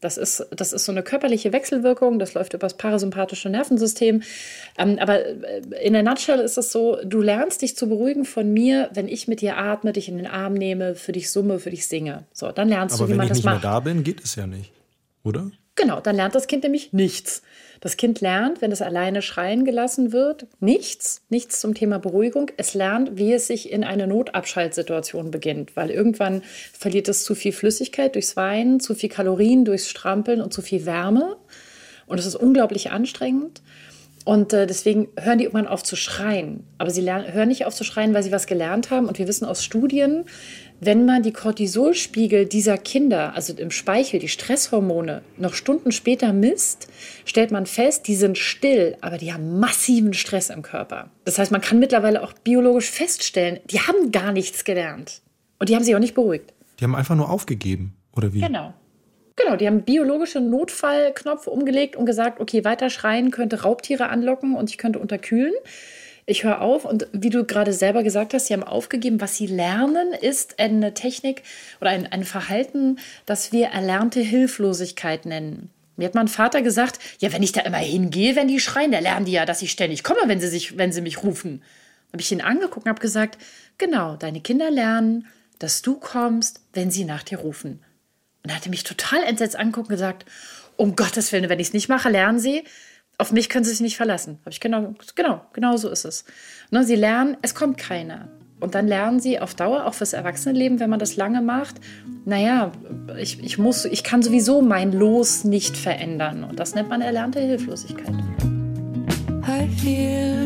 Das 0.00 0.16
ist, 0.16 0.46
das 0.50 0.72
ist 0.72 0.86
so 0.86 0.92
eine 0.92 1.02
körperliche 1.02 1.52
Wechselwirkung, 1.52 2.18
das 2.18 2.34
läuft 2.34 2.54
über 2.54 2.66
das 2.66 2.76
parasympathische 2.76 3.50
Nervensystem. 3.50 4.22
Ähm, 4.78 4.98
aber 4.98 5.24
äh, 5.26 5.62
in 5.82 5.92
der 5.92 6.02
Nutshell 6.02 6.40
ist 6.40 6.56
es 6.56 6.72
so, 6.72 6.98
du 7.04 7.20
lernst 7.20 7.62
dich 7.62 7.76
zu 7.76 7.88
beruhigen 7.88 8.24
von 8.24 8.52
mir, 8.52 8.88
wenn 8.94 9.08
ich 9.08 9.28
mit 9.28 9.42
dir 9.42 9.58
atme, 9.58 9.92
dich 9.92 10.08
in 10.08 10.16
den 10.16 10.26
Arm 10.26 10.54
nehme, 10.54 10.94
für 10.94 11.12
dich 11.12 11.30
summe, 11.30 11.58
für 11.58 11.70
dich 11.70 11.86
singe. 11.86 12.24
So, 12.32 12.50
dann 12.50 12.68
lernst 12.68 12.96
aber 12.96 13.06
du, 13.06 13.12
wie 13.12 13.16
man 13.16 13.28
das 13.28 13.42
macht. 13.42 13.44
wenn 13.44 13.50
ich 13.50 13.54
nicht 13.54 13.62
mehr 13.62 13.72
da 13.72 13.80
bin, 13.80 14.02
geht 14.04 14.24
es 14.24 14.36
ja 14.36 14.46
nicht, 14.46 14.72
oder? 15.22 15.50
Genau, 15.80 16.00
dann 16.00 16.16
lernt 16.16 16.34
das 16.34 16.46
Kind 16.46 16.64
nämlich 16.64 16.92
nichts. 16.92 17.40
Das 17.80 17.96
Kind 17.96 18.20
lernt, 18.20 18.60
wenn 18.60 18.70
es 18.70 18.82
alleine 18.82 19.22
schreien 19.22 19.64
gelassen 19.64 20.12
wird, 20.12 20.46
nichts, 20.60 21.22
nichts 21.30 21.58
zum 21.58 21.72
Thema 21.72 21.98
Beruhigung. 21.98 22.50
Es 22.58 22.74
lernt, 22.74 23.16
wie 23.16 23.32
es 23.32 23.46
sich 23.46 23.72
in 23.72 23.82
eine 23.82 24.06
Notabschaltsituation 24.06 25.30
beginnt, 25.30 25.76
weil 25.76 25.90
irgendwann 25.90 26.42
verliert 26.78 27.08
es 27.08 27.24
zu 27.24 27.34
viel 27.34 27.52
Flüssigkeit 27.52 28.14
durchs 28.14 28.36
Weinen, 28.36 28.80
zu 28.80 28.94
viel 28.94 29.08
Kalorien 29.08 29.64
durchs 29.64 29.88
Strampeln 29.88 30.42
und 30.42 30.52
zu 30.52 30.60
viel 30.60 30.84
Wärme. 30.84 31.38
Und 32.06 32.18
es 32.18 32.26
ist 32.26 32.36
unglaublich 32.36 32.90
anstrengend. 32.90 33.62
Und 34.26 34.52
äh, 34.52 34.66
deswegen 34.66 35.08
hören 35.18 35.38
die 35.38 35.44
irgendwann 35.44 35.66
auf 35.66 35.82
zu 35.82 35.96
schreien. 35.96 36.64
Aber 36.76 36.90
sie 36.90 37.10
hören 37.10 37.48
nicht 37.48 37.64
auf 37.64 37.74
zu 37.74 37.84
schreien, 37.84 38.12
weil 38.12 38.22
sie 38.22 38.32
was 38.32 38.46
gelernt 38.46 38.90
haben. 38.90 39.06
Und 39.06 39.18
wir 39.18 39.26
wissen 39.26 39.46
aus 39.46 39.64
Studien, 39.64 40.26
wenn 40.80 41.04
man 41.04 41.22
die 41.22 41.32
Cortisolspiegel 41.32 42.46
dieser 42.46 42.78
Kinder, 42.78 43.34
also 43.34 43.52
im 43.52 43.70
Speichel, 43.70 44.18
die 44.18 44.28
Stresshormone, 44.28 45.22
noch 45.36 45.52
Stunden 45.52 45.92
später 45.92 46.32
misst, 46.32 46.88
stellt 47.26 47.50
man 47.50 47.66
fest, 47.66 48.08
die 48.08 48.14
sind 48.14 48.38
still, 48.38 48.96
aber 49.02 49.18
die 49.18 49.32
haben 49.32 49.60
massiven 49.60 50.14
Stress 50.14 50.48
im 50.48 50.62
Körper. 50.62 51.10
Das 51.24 51.38
heißt, 51.38 51.52
man 51.52 51.60
kann 51.60 51.78
mittlerweile 51.78 52.22
auch 52.22 52.32
biologisch 52.32 52.90
feststellen, 52.90 53.60
die 53.66 53.80
haben 53.80 54.10
gar 54.10 54.32
nichts 54.32 54.64
gelernt. 54.64 55.20
Und 55.58 55.68
die 55.68 55.76
haben 55.76 55.84
sich 55.84 55.94
auch 55.94 56.00
nicht 56.00 56.14
beruhigt. 56.14 56.54
Die 56.78 56.84
haben 56.84 56.96
einfach 56.96 57.14
nur 57.14 57.28
aufgegeben, 57.28 57.94
oder 58.16 58.32
wie? 58.32 58.40
Genau. 58.40 58.72
Genau, 59.36 59.56
die 59.56 59.66
haben 59.66 59.82
biologische 59.82 60.40
Notfallknopf 60.40 61.46
umgelegt 61.46 61.96
und 61.96 62.04
gesagt, 62.04 62.40
okay, 62.40 62.64
weiter 62.64 62.90
schreien 62.90 63.30
könnte 63.30 63.62
Raubtiere 63.62 64.08
anlocken 64.08 64.54
und 64.54 64.70
ich 64.70 64.78
könnte 64.78 64.98
unterkühlen 64.98 65.54
ich 66.30 66.44
höre 66.44 66.60
auf 66.60 66.84
und 66.84 67.06
wie 67.12 67.30
du 67.30 67.44
gerade 67.44 67.72
selber 67.72 68.02
gesagt 68.02 68.34
hast, 68.34 68.46
sie 68.46 68.54
haben 68.54 68.62
aufgegeben, 68.62 69.20
was 69.20 69.36
sie 69.36 69.46
lernen, 69.46 70.12
ist 70.12 70.58
eine 70.58 70.94
Technik 70.94 71.42
oder 71.80 71.90
ein, 71.90 72.06
ein 72.06 72.24
Verhalten, 72.24 72.98
das 73.26 73.52
wir 73.52 73.68
erlernte 73.68 74.20
Hilflosigkeit 74.20 75.26
nennen. 75.26 75.70
Mir 75.96 76.06
hat 76.06 76.14
mein 76.14 76.28
Vater 76.28 76.62
gesagt, 76.62 76.98
ja, 77.18 77.32
wenn 77.32 77.42
ich 77.42 77.52
da 77.52 77.60
immer 77.60 77.78
hingehe, 77.78 78.36
wenn 78.36 78.48
die 78.48 78.60
schreien, 78.60 78.92
da 78.92 79.00
lernen 79.00 79.26
die 79.26 79.32
ja, 79.32 79.44
dass 79.44 79.60
ich 79.60 79.70
ständig 79.70 80.02
komme, 80.02 80.20
wenn 80.26 80.40
sie, 80.40 80.48
sich, 80.48 80.78
wenn 80.78 80.92
sie 80.92 81.02
mich 81.02 81.22
rufen. 81.22 81.62
Habe 82.12 82.22
ich 82.22 82.32
ihn 82.32 82.40
angeguckt 82.40 82.86
und 82.86 82.90
habe 82.90 83.00
gesagt, 83.00 83.36
genau, 83.76 84.16
deine 84.16 84.40
Kinder 84.40 84.70
lernen, 84.70 85.26
dass 85.58 85.82
du 85.82 85.96
kommst, 85.96 86.60
wenn 86.72 86.90
sie 86.90 87.04
nach 87.04 87.22
dir 87.22 87.38
rufen. 87.38 87.80
Und 88.42 88.50
er 88.50 88.56
hatte 88.56 88.70
mich 88.70 88.84
total 88.84 89.22
entsetzt 89.24 89.56
angeguckt 89.56 89.88
und 89.88 89.94
gesagt, 89.94 90.24
um 90.76 90.96
Gottes 90.96 91.32
Willen, 91.32 91.50
wenn 91.50 91.60
ich 91.60 91.68
es 91.68 91.74
nicht 91.74 91.90
mache, 91.90 92.08
lernen 92.08 92.38
sie, 92.38 92.64
auf 93.20 93.32
mich 93.32 93.48
können 93.48 93.64
sie 93.64 93.70
sich 93.70 93.80
nicht 93.80 93.96
verlassen. 93.96 94.38
Habe 94.40 94.50
ich 94.50 94.60
genau, 94.60 94.94
genau, 95.14 95.42
genau 95.52 95.76
so 95.76 95.88
ist 95.88 96.04
es. 96.04 96.24
Ne, 96.70 96.84
sie 96.84 96.96
lernen, 96.96 97.36
es 97.42 97.54
kommt 97.54 97.78
keiner. 97.78 98.28
Und 98.60 98.74
dann 98.74 98.86
lernen 98.86 99.20
sie 99.20 99.38
auf 99.40 99.54
Dauer, 99.54 99.86
auch 99.86 99.94
fürs 99.94 100.12
Erwachsenenleben, 100.12 100.80
wenn 100.80 100.90
man 100.90 100.98
das 100.98 101.16
lange 101.16 101.40
macht, 101.40 101.76
naja, 102.26 102.72
ich, 103.18 103.42
ich, 103.42 103.58
muss, 103.58 103.86
ich 103.86 104.04
kann 104.04 104.22
sowieso 104.22 104.60
mein 104.60 104.92
Los 104.92 105.44
nicht 105.44 105.76
verändern. 105.76 106.44
Und 106.44 106.60
das 106.60 106.74
nennt 106.74 106.90
man 106.90 107.00
erlernte 107.00 107.40
Hilflosigkeit. 107.40 108.14
I 109.46 109.66
feel 109.78 110.39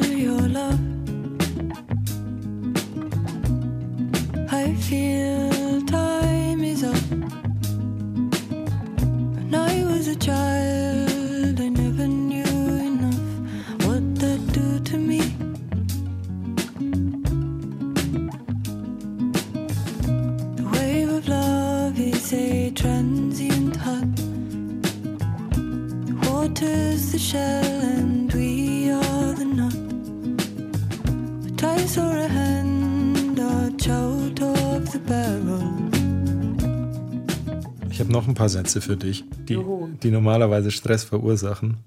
Sätze 38.64 38.80
für 38.80 38.96
dich, 38.96 39.24
die, 39.48 39.54
Juhu. 39.54 39.88
die 40.02 40.10
normalerweise 40.10 40.70
Stress 40.70 41.04
verursachen. 41.04 41.78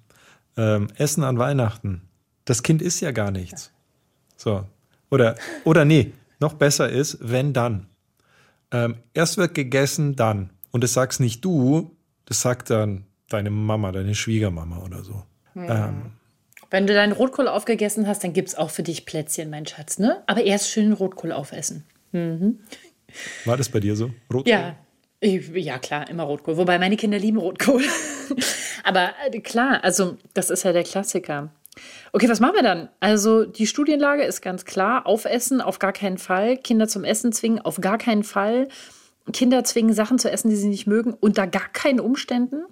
Ähm, 0.56 0.88
Essen 0.96 1.24
an 1.24 1.40
Weihnachten. 1.40 2.04
Das 2.46 2.62
Kind 2.62 2.82
isst 2.82 3.02
ja 3.02 3.12
gar 3.12 3.32
nichts. 3.32 3.72
So. 4.36 4.64
Oder, 5.10 5.36
oder 5.64 5.86
nee, 5.86 6.14
noch 6.40 6.54
besser 6.54 6.90
ist, 6.90 7.18
wenn 7.22 7.54
dann. 7.54 7.88
Ähm, 8.72 8.96
erst 9.14 9.38
wird 9.38 9.56
gegessen, 9.56 10.16
dann. 10.16 10.52
Und 10.72 10.84
das 10.84 10.94
sagst 10.94 11.20
nicht 11.20 11.44
du, 11.44 11.96
das 12.26 12.42
sagt 12.42 12.70
dann 12.70 13.06
deine 13.28 13.50
Mama, 13.50 13.92
deine 13.92 14.14
Schwiegermama 14.14 14.78
oder 14.84 15.04
so. 15.04 15.24
Ähm, 15.56 16.12
Wenn 16.70 16.86
du 16.86 16.94
deinen 16.94 17.14
Rotkohl 17.14 17.48
aufgegessen 17.48 18.08
hast, 18.08 18.24
dann 18.24 18.34
gibt 18.34 18.50
es 18.50 18.56
auch 18.56 18.70
für 18.70 18.84
dich 18.84 19.06
Plätzchen, 19.06 19.50
mein 19.50 19.66
Schatz, 19.66 19.98
ne? 19.98 20.22
Aber 20.28 20.44
erst 20.44 20.70
schön 20.70 20.94
Rotkohl 20.94 21.32
aufessen. 21.32 21.86
war 23.46 23.58
das 23.58 23.70
bei 23.70 23.80
dir 23.80 23.96
so? 23.96 24.12
Rotkohl? 24.32 24.52
Ja. 24.52 24.76
Ja, 25.22 25.80
klar, 25.80 26.10
immer 26.10 26.24
Rotkohl. 26.24 26.58
Wobei 26.58 26.78
meine 26.78 26.96
Kinder 26.96 27.18
lieben 27.18 27.40
Rotkohl. 27.40 27.84
Aber 28.84 29.12
äh, 29.26 29.40
klar, 29.40 29.84
also 29.84 30.18
das 30.34 30.50
ist 30.52 30.64
ja 30.64 30.74
der 30.74 30.84
Klassiker. 30.84 31.50
Okay, 32.12 32.30
was 32.30 32.40
machen 32.40 32.56
wir 32.56 32.64
dann? 32.64 32.90
Also 33.00 33.46
die 33.46 33.68
Studienlage 33.68 34.24
ist 34.24 34.42
ganz 34.42 34.66
klar. 34.66 35.08
Aufessen 35.08 35.62
auf 35.62 35.80
gar 35.80 35.94
keinen 35.94 36.18
Fall. 36.18 36.58
Kinder 36.58 36.88
zum 36.88 37.04
Essen 37.04 37.32
zwingen 37.32 37.60
auf 37.60 37.82
gar 37.82 37.98
keinen 37.98 38.24
Fall. 38.24 38.68
Kinder 39.34 39.64
zwingen 39.64 39.94
Sachen 39.94 40.20
zu 40.20 40.32
essen, 40.32 40.50
die 40.50 40.56
sie 40.56 40.70
nicht 40.70 40.88
mögen, 40.88 41.14
unter 41.14 41.48
gar 41.48 41.68
keinen 41.70 42.00
Umständen. 42.00 42.64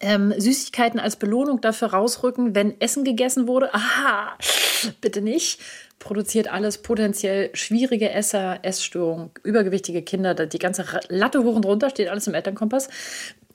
Ähm, 0.00 0.32
Süßigkeiten 0.36 0.98
als 0.98 1.16
Belohnung 1.16 1.60
dafür 1.60 1.88
rausrücken, 1.88 2.54
wenn 2.54 2.80
Essen 2.80 3.04
gegessen 3.04 3.46
wurde. 3.46 3.74
Aha, 3.74 4.36
bitte 5.00 5.20
nicht. 5.20 5.60
Produziert 6.00 6.50
alles 6.50 6.78
potenziell 6.78 7.50
schwierige 7.54 8.10
Esser, 8.10 8.58
Essstörungen, 8.62 9.30
übergewichtige 9.44 10.02
Kinder, 10.02 10.34
da 10.34 10.46
die 10.46 10.58
ganze 10.58 10.84
Latte 11.08 11.44
hoch 11.44 11.54
und 11.54 11.64
runter 11.66 11.90
steht 11.90 12.08
alles 12.08 12.26
im 12.26 12.34
Elternkompass. 12.34 12.88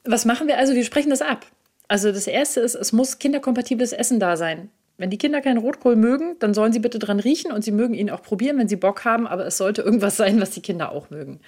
Was 0.05 0.25
machen 0.25 0.47
wir 0.47 0.57
also? 0.57 0.73
Wir 0.75 0.85
sprechen 0.85 1.09
das 1.09 1.21
ab. 1.21 1.45
Also 1.87 2.11
das 2.11 2.27
Erste 2.27 2.59
ist, 2.61 2.75
es 2.75 2.93
muss 2.93 3.17
kinderkompatibles 3.19 3.93
Essen 3.93 4.19
da 4.19 4.37
sein. 4.37 4.69
Wenn 4.97 5.09
die 5.09 5.17
Kinder 5.17 5.41
keinen 5.41 5.57
Rotkohl 5.57 5.95
mögen, 5.95 6.35
dann 6.39 6.53
sollen 6.53 6.71
sie 6.71 6.79
bitte 6.79 6.99
dran 6.99 7.19
riechen 7.19 7.51
und 7.51 7.63
sie 7.63 7.71
mögen 7.71 7.95
ihn 7.95 8.09
auch 8.09 8.21
probieren, 8.21 8.57
wenn 8.59 8.69
sie 8.69 8.75
Bock 8.77 9.03
haben, 9.05 9.27
aber 9.27 9.45
es 9.45 9.57
sollte 9.57 9.81
irgendwas 9.81 10.15
sein, 10.15 10.39
was 10.39 10.51
die 10.51 10.61
Kinder 10.61 10.91
auch 10.91 11.09
mögen. 11.09 11.41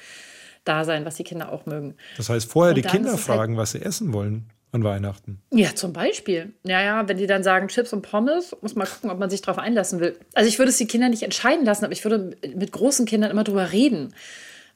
Da 0.65 0.83
sein, 0.83 1.05
was 1.05 1.15
die 1.15 1.23
Kinder 1.23 1.51
auch 1.53 1.65
mögen. 1.65 1.95
Das 2.17 2.27
heißt, 2.29 2.51
vorher 2.51 2.75
Und 2.75 2.83
die 2.83 2.89
Kinder 2.89 3.11
halt- 3.11 3.19
fragen, 3.21 3.55
was 3.55 3.71
sie 3.71 3.81
essen 3.81 4.11
wollen 4.13 4.49
an 4.71 4.83
Weihnachten. 4.83 5.41
Ja, 5.51 5.73
zum 5.75 5.93
Beispiel. 5.93 6.53
Ja, 6.63 6.81
ja, 6.81 7.07
wenn 7.07 7.17
die 7.17 7.27
dann 7.27 7.43
sagen 7.43 7.69
Chips 7.69 7.93
und 7.93 8.01
Pommes, 8.01 8.55
muss 8.61 8.75
man 8.75 8.87
gucken, 8.87 9.09
ob 9.09 9.17
man 9.17 9.29
sich 9.29 9.41
darauf 9.41 9.59
einlassen 9.59 9.99
will. 9.99 10.17
Also 10.33 10.49
ich 10.49 10.59
würde 10.59 10.69
es 10.69 10.77
die 10.77 10.87
Kinder 10.87 11.09
nicht 11.09 11.23
entscheiden 11.23 11.65
lassen, 11.65 11.85
aber 11.85 11.93
ich 11.93 12.03
würde 12.03 12.35
mit 12.55 12.71
großen 12.71 13.05
Kindern 13.05 13.31
immer 13.31 13.43
drüber 13.43 13.71
reden. 13.71 14.13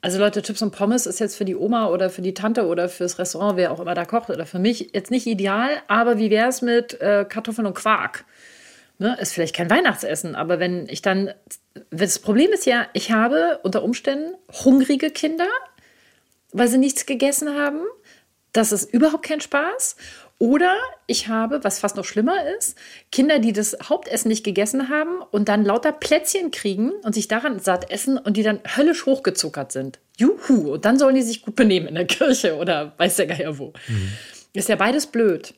Also 0.01 0.17
Leute, 0.17 0.41
Chips 0.41 0.63
und 0.63 0.71
Pommes 0.71 1.05
ist 1.05 1.19
jetzt 1.19 1.36
für 1.36 1.45
die 1.45 1.55
Oma 1.55 1.88
oder 1.89 2.10
für 2.10 2.24
die 2.24 2.33
Tante 2.33 2.65
oder 2.65 2.89
fürs 2.89 3.19
Restaurant, 3.19 3.55
wer 3.55 3.71
auch 3.71 3.79
immer 3.79 3.93
da 3.93 4.05
kocht, 4.05 4.31
oder 4.31 4.48
für 4.48 4.57
mich 4.57 4.89
jetzt 4.93 5.12
nicht 5.12 5.27
ideal, 5.27 5.69
aber 5.88 6.17
wie 6.17 6.31
wäre 6.31 6.50
es 6.50 6.63
mit 6.63 7.00
äh, 7.01 7.25
Kartoffeln 7.27 7.67
und 7.67 7.75
Quark? 7.75 8.25
Ne, 8.98 9.17
ist 9.19 9.33
vielleicht 9.33 9.55
kein 9.55 9.69
Weihnachtsessen, 9.69 10.36
aber 10.36 10.60
wenn 10.60 10.88
ich 10.88 11.01
dann, 11.01 11.31
das 11.91 12.19
Problem 12.19 12.51
ist 12.51 12.65
ja, 12.65 12.88
ich 12.93 13.12
habe 13.12 13.60
unter 13.63 13.83
Umständen 13.83 14.33
hungrige 14.63 15.12
Kinder, 15.12 15.48
weil 16.51 16.67
sie 16.67 16.77
nichts 16.77 17.05
gegessen 17.05 17.55
haben. 17.55 17.79
Das 18.53 18.72
ist 18.72 18.93
überhaupt 18.93 19.24
kein 19.24 19.41
Spaß. 19.41 19.96
Oder 20.41 20.75
ich 21.05 21.27
habe, 21.27 21.63
was 21.63 21.77
fast 21.77 21.96
noch 21.96 22.03
schlimmer 22.03 22.36
ist, 22.58 22.75
Kinder, 23.12 23.38
die 23.38 23.53
das 23.53 23.77
Hauptessen 23.88 24.27
nicht 24.29 24.43
gegessen 24.43 24.89
haben 24.89 25.22
und 25.29 25.50
dann 25.50 25.63
lauter 25.63 25.91
Plätzchen 25.91 26.50
kriegen 26.50 26.91
und 27.03 27.13
sich 27.13 27.27
daran 27.27 27.60
satt 27.60 27.91
essen 27.91 28.17
und 28.17 28.38
die 28.38 28.43
dann 28.43 28.60
höllisch 28.75 29.05
hochgezuckert 29.05 29.72
sind. 29.72 30.00
Juhu! 30.17 30.74
Und 30.74 30.86
dann 30.86 30.98
sollen 30.98 31.13
die 31.13 31.22
sich 31.22 31.43
gut 31.43 31.55
benehmen 31.55 31.88
in 31.88 31.93
der 31.93 32.08
Kirche 32.08 32.58
oder 32.58 32.93
weiß 32.98 33.17
der 33.17 33.27
Geier 33.27 33.60
wo. 33.60 33.74
Ist 34.53 34.67
ja 34.67 34.75
beides 34.75 35.05
blöd. 35.05 35.53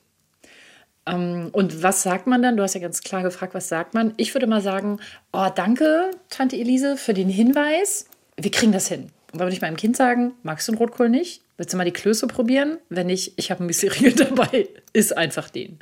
Ähm, 1.06 1.50
und 1.54 1.82
was 1.82 2.04
sagt 2.04 2.28
man 2.28 2.42
dann? 2.42 2.58
Du 2.58 2.64
hast 2.64 2.74
ja 2.74 2.82
ganz 2.82 3.02
klar 3.02 3.24
gefragt, 3.24 3.54
was 3.54 3.70
sagt 3.70 3.94
man? 3.94 4.14
Ich 4.18 4.36
würde 4.36 4.48
mal 4.48 4.62
sagen, 4.62 5.00
oh, 5.32 5.48
danke, 5.54 6.12
Tante 6.30 6.58
Elise, 6.58 6.98
für 6.98 7.14
den 7.14 7.30
Hinweis. 7.30 8.08
Wir 8.38 8.52
kriegen 8.52 8.72
das 8.74 8.88
hin. 8.88 9.12
Und 9.34 9.40
dann 9.40 9.48
würde 9.48 9.56
ich 9.56 9.62
meinem 9.62 9.78
Kind 9.78 9.98
sagen, 9.98 10.34
magst 10.44 10.68
du 10.68 10.72
einen 10.72 10.78
Rotkohl 10.78 11.10
nicht? 11.10 11.42
Willst 11.58 11.74
du 11.74 11.78
mal 11.78 11.86
die 11.86 11.92
Klöße 11.92 12.28
probieren? 12.28 12.78
Wenn 12.90 13.08
nicht, 13.08 13.34
ich 13.36 13.50
habe 13.50 13.62
einen 13.62 13.68
Müsli-Riegel 13.68 14.14
dabei. 14.30 14.70
Ist 14.94 15.18
einfach 15.18 15.50
den. 15.50 15.80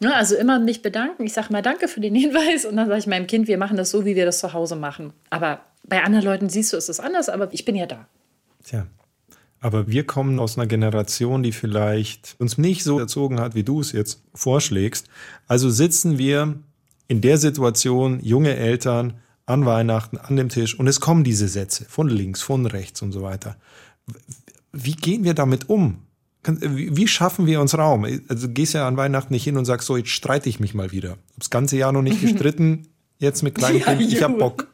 Ja, 0.00 0.14
also 0.14 0.34
immer 0.34 0.58
mich 0.58 0.82
bedanken. 0.82 1.24
Ich 1.24 1.32
sage 1.32 1.52
mal 1.52 1.62
danke 1.62 1.86
für 1.86 2.00
den 2.00 2.14
Hinweis 2.14 2.64
und 2.64 2.76
dann 2.76 2.88
sage 2.88 2.98
ich 2.98 3.06
meinem 3.06 3.28
Kind, 3.28 3.46
wir 3.46 3.56
machen 3.56 3.76
das 3.76 3.90
so, 3.90 4.04
wie 4.04 4.16
wir 4.16 4.26
das 4.26 4.40
zu 4.40 4.52
Hause 4.52 4.74
machen. 4.74 5.12
Aber 5.30 5.60
bei 5.84 6.02
anderen 6.02 6.24
Leuten 6.24 6.48
siehst 6.48 6.72
du, 6.72 6.76
ist 6.76 6.88
es 6.88 6.98
anders, 6.98 7.28
aber 7.28 7.52
ich 7.52 7.64
bin 7.64 7.76
ja 7.76 7.86
da. 7.86 8.06
Tja. 8.64 8.86
Aber 9.60 9.88
wir 9.88 10.04
kommen 10.06 10.40
aus 10.40 10.58
einer 10.58 10.66
Generation, 10.66 11.42
die 11.42 11.52
vielleicht 11.52 12.34
uns 12.38 12.58
nicht 12.58 12.82
so 12.82 12.98
erzogen 12.98 13.38
hat, 13.38 13.54
wie 13.54 13.62
du 13.62 13.80
es 13.80 13.92
jetzt 13.92 14.22
vorschlägst. 14.34 15.06
Also 15.46 15.70
sitzen 15.70 16.18
wir 16.18 16.58
in 17.06 17.20
der 17.20 17.36
Situation, 17.36 18.20
junge 18.20 18.56
Eltern 18.56 19.20
an 19.50 19.66
Weihnachten 19.66 20.16
an 20.18 20.36
dem 20.36 20.48
Tisch 20.48 20.78
und 20.78 20.86
es 20.86 21.00
kommen 21.00 21.24
diese 21.24 21.48
Sätze 21.48 21.84
von 21.88 22.08
links, 22.08 22.40
von 22.42 22.66
rechts 22.66 23.02
und 23.02 23.12
so 23.12 23.22
weiter. 23.22 23.56
Wie 24.72 24.94
gehen 24.94 25.24
wir 25.24 25.34
damit 25.34 25.68
um? 25.68 25.98
Wie 26.44 27.06
schaffen 27.06 27.46
wir 27.46 27.60
uns 27.60 27.76
Raum? 27.76 28.04
Also 28.28 28.46
du 28.46 28.52
gehst 28.54 28.72
ja 28.72 28.88
an 28.88 28.96
Weihnachten 28.96 29.32
nicht 29.34 29.44
hin 29.44 29.56
und 29.58 29.66
sagst 29.66 29.86
so, 29.86 29.96
jetzt 29.96 30.08
streite 30.10 30.48
ich 30.48 30.58
mich 30.58 30.72
mal 30.74 30.90
wieder. 30.90 31.18
Das 31.36 31.50
ganze 31.50 31.76
Jahr 31.76 31.92
noch 31.92 32.02
nicht 32.02 32.20
gestritten, 32.22 32.88
jetzt 33.18 33.42
mit 33.42 33.54
kleinem 33.56 33.80
Ja, 33.80 33.92
ich 34.00 34.22
hab 34.22 34.30
juhu. 34.30 34.38
Bock. 34.40 34.66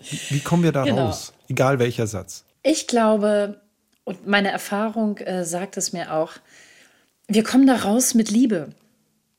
Wie, 0.00 0.18
wie 0.36 0.40
kommen 0.40 0.62
wir 0.64 0.72
da 0.72 0.84
Genau. 0.84 1.06
raus? 1.06 1.32
Egal 1.48 1.78
welcher 1.78 2.06
Satz. 2.06 2.44
Ich 2.62 2.86
glaube, 2.86 3.60
und 4.04 4.26
meine 4.26 4.50
Erfahrung 4.50 5.18
äh, 5.18 5.44
sagt 5.44 5.76
es 5.76 5.92
mir 5.92 6.12
auch, 6.14 6.32
wir 7.28 7.44
kommen 7.44 7.66
da 7.66 7.76
raus 7.76 8.14
mit 8.14 8.30
Liebe. 8.30 8.70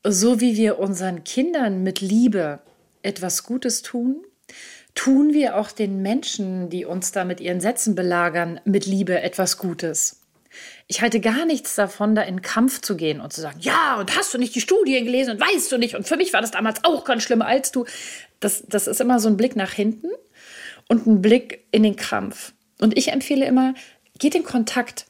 So 0.06 0.40
wie 0.40 0.56
wir 0.56 0.78
unseren 0.78 1.24
Kindern 1.24 1.82
mit 1.82 2.00
Liebe 2.00 2.60
etwas 3.02 3.44
Gutes 3.44 3.82
tun, 3.82 4.24
tun 4.94 5.32
wir 5.32 5.56
auch 5.56 5.72
den 5.72 6.02
Menschen, 6.02 6.68
die 6.68 6.84
uns 6.84 7.12
da 7.12 7.24
mit 7.24 7.40
ihren 7.40 7.60
Sätzen 7.60 7.94
belagern, 7.94 8.60
mit 8.64 8.86
Liebe 8.86 9.20
etwas 9.20 9.58
Gutes. 9.58 10.20
Ich 10.86 11.00
halte 11.00 11.20
gar 11.20 11.46
nichts 11.46 11.74
davon, 11.74 12.14
da 12.14 12.22
in 12.22 12.42
Kampf 12.42 12.82
zu 12.82 12.96
gehen 12.96 13.20
und 13.20 13.32
zu 13.32 13.40
sagen, 13.40 13.58
ja, 13.60 13.96
und 13.98 14.16
hast 14.16 14.34
du 14.34 14.38
nicht 14.38 14.54
die 14.54 14.60
Studien 14.60 15.04
gelesen 15.06 15.32
und 15.32 15.40
weißt 15.40 15.72
du 15.72 15.78
nicht, 15.78 15.94
und 15.94 16.06
für 16.06 16.16
mich 16.16 16.32
war 16.32 16.42
das 16.42 16.50
damals 16.50 16.84
auch 16.84 17.04
ganz 17.04 17.22
schlimm 17.22 17.40
als 17.40 17.72
du. 17.72 17.86
Das, 18.40 18.64
das 18.68 18.86
ist 18.86 19.00
immer 19.00 19.18
so 19.18 19.28
ein 19.28 19.36
Blick 19.36 19.56
nach 19.56 19.72
hinten 19.72 20.08
und 20.88 21.06
ein 21.06 21.22
Blick 21.22 21.64
in 21.70 21.82
den 21.82 21.96
Kampf. 21.96 22.52
Und 22.80 22.98
ich 22.98 23.12
empfehle 23.12 23.46
immer, 23.46 23.74
geht 24.18 24.34
in 24.34 24.44
Kontakt. 24.44 25.06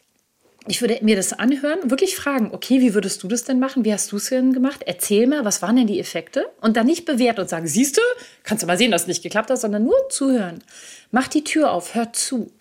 Ich 0.69 0.81
würde 0.81 1.01
mir 1.03 1.17
das 1.17 1.33
anhören, 1.33 1.91
wirklich 1.91 2.15
fragen, 2.15 2.51
okay, 2.53 2.81
wie 2.81 2.95
würdest 2.95 3.21
du 3.23 3.29
das 3.29 3.43
denn 3.43 3.59
machen? 3.59 3.85
Wie 3.85 3.93
hast 3.93 4.13
du 4.13 4.17
es 4.17 4.29
denn 4.29 4.53
gemacht? 4.53 4.83
Erzähl 4.87 5.27
mal, 5.27 5.45
was 5.45 5.61
waren 5.61 5.75
denn 5.75 5.89
die 5.89 5.99
Effekte? 5.99 6.47
Und 6.61 6.77
dann 6.77 6.87
nicht 6.87 7.05
bewerten 7.05 7.41
und 7.41 7.49
sagen, 7.49 7.67
siehst 7.67 7.97
du, 7.97 8.01
kannst 8.45 8.63
du 8.63 8.69
mal 8.69 8.79
sehen, 8.79 8.93
dass 8.93 9.03
es 9.03 9.09
nicht 9.09 9.25
geklappt 9.25 9.51
hat, 9.51 9.59
sondern 9.59 9.83
nur 9.83 10.09
zuhören. 10.09 10.63
Mach 11.11 11.27
die 11.27 11.43
Tür 11.43 11.73
auf, 11.73 11.97
hör 11.97 12.13
zu. 12.13 12.53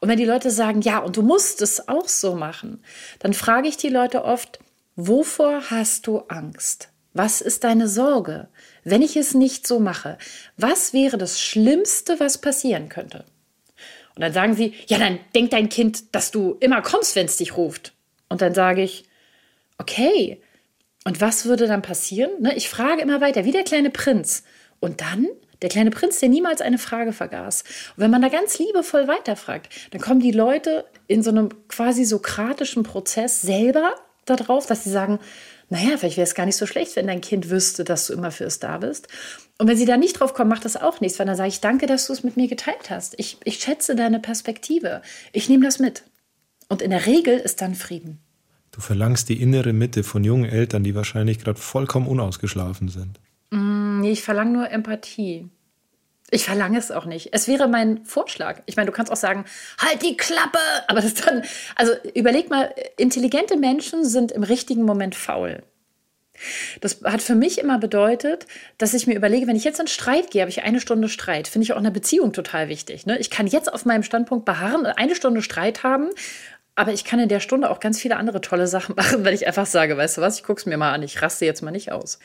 Und 0.00 0.08
wenn 0.08 0.18
die 0.18 0.26
Leute 0.26 0.50
sagen, 0.50 0.82
ja, 0.82 0.98
und 0.98 1.16
du 1.16 1.22
musst 1.22 1.62
es 1.62 1.88
auch 1.88 2.08
so 2.08 2.34
machen, 2.34 2.82
dann 3.20 3.32
frage 3.32 3.68
ich 3.68 3.78
die 3.78 3.88
Leute 3.88 4.24
oft, 4.24 4.58
wovor 4.94 5.70
hast 5.70 6.06
du 6.06 6.18
Angst? 6.28 6.90
Was 7.14 7.40
ist 7.40 7.64
deine 7.64 7.88
Sorge? 7.88 8.48
Wenn 8.84 9.00
ich 9.00 9.16
es 9.16 9.32
nicht 9.32 9.66
so 9.66 9.80
mache, 9.80 10.18
was 10.58 10.92
wäre 10.92 11.16
das 11.16 11.40
Schlimmste, 11.40 12.20
was 12.20 12.36
passieren 12.38 12.90
könnte? 12.90 13.24
Und 14.16 14.22
dann 14.22 14.32
sagen 14.32 14.54
sie, 14.54 14.74
ja, 14.86 14.98
dann 14.98 15.18
denkt 15.34 15.52
dein 15.52 15.68
Kind, 15.68 16.14
dass 16.14 16.30
du 16.30 16.56
immer 16.60 16.82
kommst, 16.82 17.14
wenn 17.16 17.26
es 17.26 17.36
dich 17.36 17.56
ruft. 17.56 17.92
Und 18.28 18.40
dann 18.40 18.54
sage 18.54 18.82
ich, 18.82 19.04
okay, 19.78 20.40
und 21.04 21.20
was 21.20 21.44
würde 21.44 21.68
dann 21.68 21.82
passieren? 21.82 22.30
Ne, 22.40 22.56
ich 22.56 22.68
frage 22.68 23.02
immer 23.02 23.20
weiter, 23.20 23.44
wie 23.44 23.52
der 23.52 23.62
kleine 23.62 23.90
Prinz. 23.90 24.42
Und 24.80 25.02
dann, 25.02 25.28
der 25.62 25.68
kleine 25.68 25.90
Prinz, 25.90 26.18
der 26.18 26.30
niemals 26.30 26.60
eine 26.60 26.78
Frage 26.78 27.12
vergaß. 27.12 27.62
Und 27.62 28.02
wenn 28.02 28.10
man 28.10 28.22
da 28.22 28.28
ganz 28.28 28.58
liebevoll 28.58 29.06
weiterfragt, 29.06 29.68
dann 29.90 30.00
kommen 30.00 30.20
die 30.20 30.32
Leute 30.32 30.86
in 31.06 31.22
so 31.22 31.30
einem 31.30 31.50
quasi 31.68 32.04
sokratischen 32.04 32.82
Prozess 32.82 33.42
selber 33.42 33.94
darauf, 34.24 34.66
dass 34.66 34.84
sie 34.84 34.90
sagen, 34.90 35.20
naja, 35.68 35.96
vielleicht 35.96 36.16
wäre 36.16 36.26
es 36.26 36.34
gar 36.34 36.46
nicht 36.46 36.56
so 36.56 36.66
schlecht, 36.66 36.94
wenn 36.96 37.08
dein 37.08 37.20
Kind 37.20 37.50
wüsste, 37.50 37.82
dass 37.82 38.06
du 38.06 38.12
immer 38.12 38.30
für 38.30 38.44
es 38.44 38.60
da 38.60 38.78
bist. 38.78 39.08
Und 39.58 39.66
wenn 39.66 39.76
sie 39.76 39.84
da 39.84 39.96
nicht 39.96 40.20
drauf 40.20 40.32
kommen, 40.32 40.50
macht 40.50 40.64
das 40.64 40.76
auch 40.76 41.00
nichts, 41.00 41.18
weil 41.18 41.26
dann 41.26 41.36
sage 41.36 41.48
ich, 41.48 41.60
danke, 41.60 41.86
dass 41.86 42.06
du 42.06 42.12
es 42.12 42.22
mit 42.22 42.36
mir 42.36 42.46
geteilt 42.46 42.90
hast. 42.90 43.14
Ich, 43.18 43.38
ich 43.44 43.58
schätze 43.58 43.96
deine 43.96 44.20
Perspektive. 44.20 45.02
Ich 45.32 45.48
nehme 45.48 45.64
das 45.64 45.78
mit. 45.78 46.04
Und 46.68 46.82
in 46.82 46.90
der 46.90 47.06
Regel 47.06 47.38
ist 47.38 47.62
dann 47.62 47.74
Frieden. 47.74 48.18
Du 48.70 48.80
verlangst 48.80 49.28
die 49.28 49.40
innere 49.40 49.72
Mitte 49.72 50.04
von 50.04 50.22
jungen 50.22 50.44
Eltern, 50.44 50.84
die 50.84 50.94
wahrscheinlich 50.94 51.38
gerade 51.38 51.58
vollkommen 51.58 52.06
unausgeschlafen 52.06 52.88
sind. 52.88 53.18
Mm, 53.50 54.00
nee, 54.00 54.12
ich 54.12 54.22
verlange 54.22 54.52
nur 54.52 54.70
Empathie. 54.70 55.48
Ich 56.30 56.44
verlange 56.44 56.78
es 56.78 56.90
auch 56.90 57.04
nicht. 57.04 57.28
Es 57.32 57.46
wäre 57.46 57.68
mein 57.68 58.04
Vorschlag. 58.04 58.60
Ich 58.66 58.76
meine, 58.76 58.86
du 58.86 58.92
kannst 58.92 59.12
auch 59.12 59.16
sagen, 59.16 59.44
halt 59.78 60.02
die 60.02 60.16
Klappe. 60.16 60.58
Aber 60.88 61.00
das 61.00 61.14
dann, 61.14 61.44
also 61.76 61.92
überleg 62.14 62.50
mal, 62.50 62.74
intelligente 62.96 63.56
Menschen 63.56 64.04
sind 64.04 64.32
im 64.32 64.42
richtigen 64.42 64.82
Moment 64.82 65.14
faul. 65.14 65.62
Das 66.80 67.00
hat 67.04 67.22
für 67.22 67.34
mich 67.34 67.58
immer 67.58 67.78
bedeutet, 67.78 68.46
dass 68.78 68.94
ich 68.94 69.06
mir 69.06 69.14
überlege, 69.14 69.46
wenn 69.46 69.56
ich 69.56 69.64
jetzt 69.64 69.80
in 69.80 69.86
Streit 69.86 70.30
gehe, 70.30 70.42
habe 70.42 70.50
ich 70.50 70.62
eine 70.62 70.80
Stunde 70.80 71.08
Streit. 71.08 71.48
Finde 71.48 71.64
ich 71.64 71.72
auch 71.72 71.78
eine 71.78 71.90
Beziehung 71.90 72.32
total 72.32 72.68
wichtig. 72.68 73.06
Ne? 73.06 73.18
Ich 73.18 73.30
kann 73.30 73.46
jetzt 73.46 73.72
auf 73.72 73.84
meinem 73.84 74.02
Standpunkt 74.02 74.44
beharren, 74.44 74.86
eine 74.86 75.14
Stunde 75.14 75.42
Streit 75.42 75.82
haben, 75.82 76.10
aber 76.74 76.92
ich 76.92 77.04
kann 77.04 77.18
in 77.18 77.28
der 77.28 77.40
Stunde 77.40 77.70
auch 77.70 77.80
ganz 77.80 78.00
viele 78.00 78.16
andere 78.16 78.40
tolle 78.40 78.66
Sachen 78.66 78.94
machen, 78.96 79.24
weil 79.24 79.34
ich 79.34 79.46
einfach 79.46 79.66
sage, 79.66 79.96
weißt 79.96 80.18
du 80.18 80.20
was, 80.20 80.38
ich 80.38 80.44
gucke 80.44 80.60
es 80.60 80.66
mir 80.66 80.76
mal 80.76 80.92
an, 80.92 81.02
ich 81.02 81.22
raste 81.22 81.46
jetzt 81.46 81.62
mal 81.62 81.70
nicht 81.70 81.92
aus. 81.92 82.18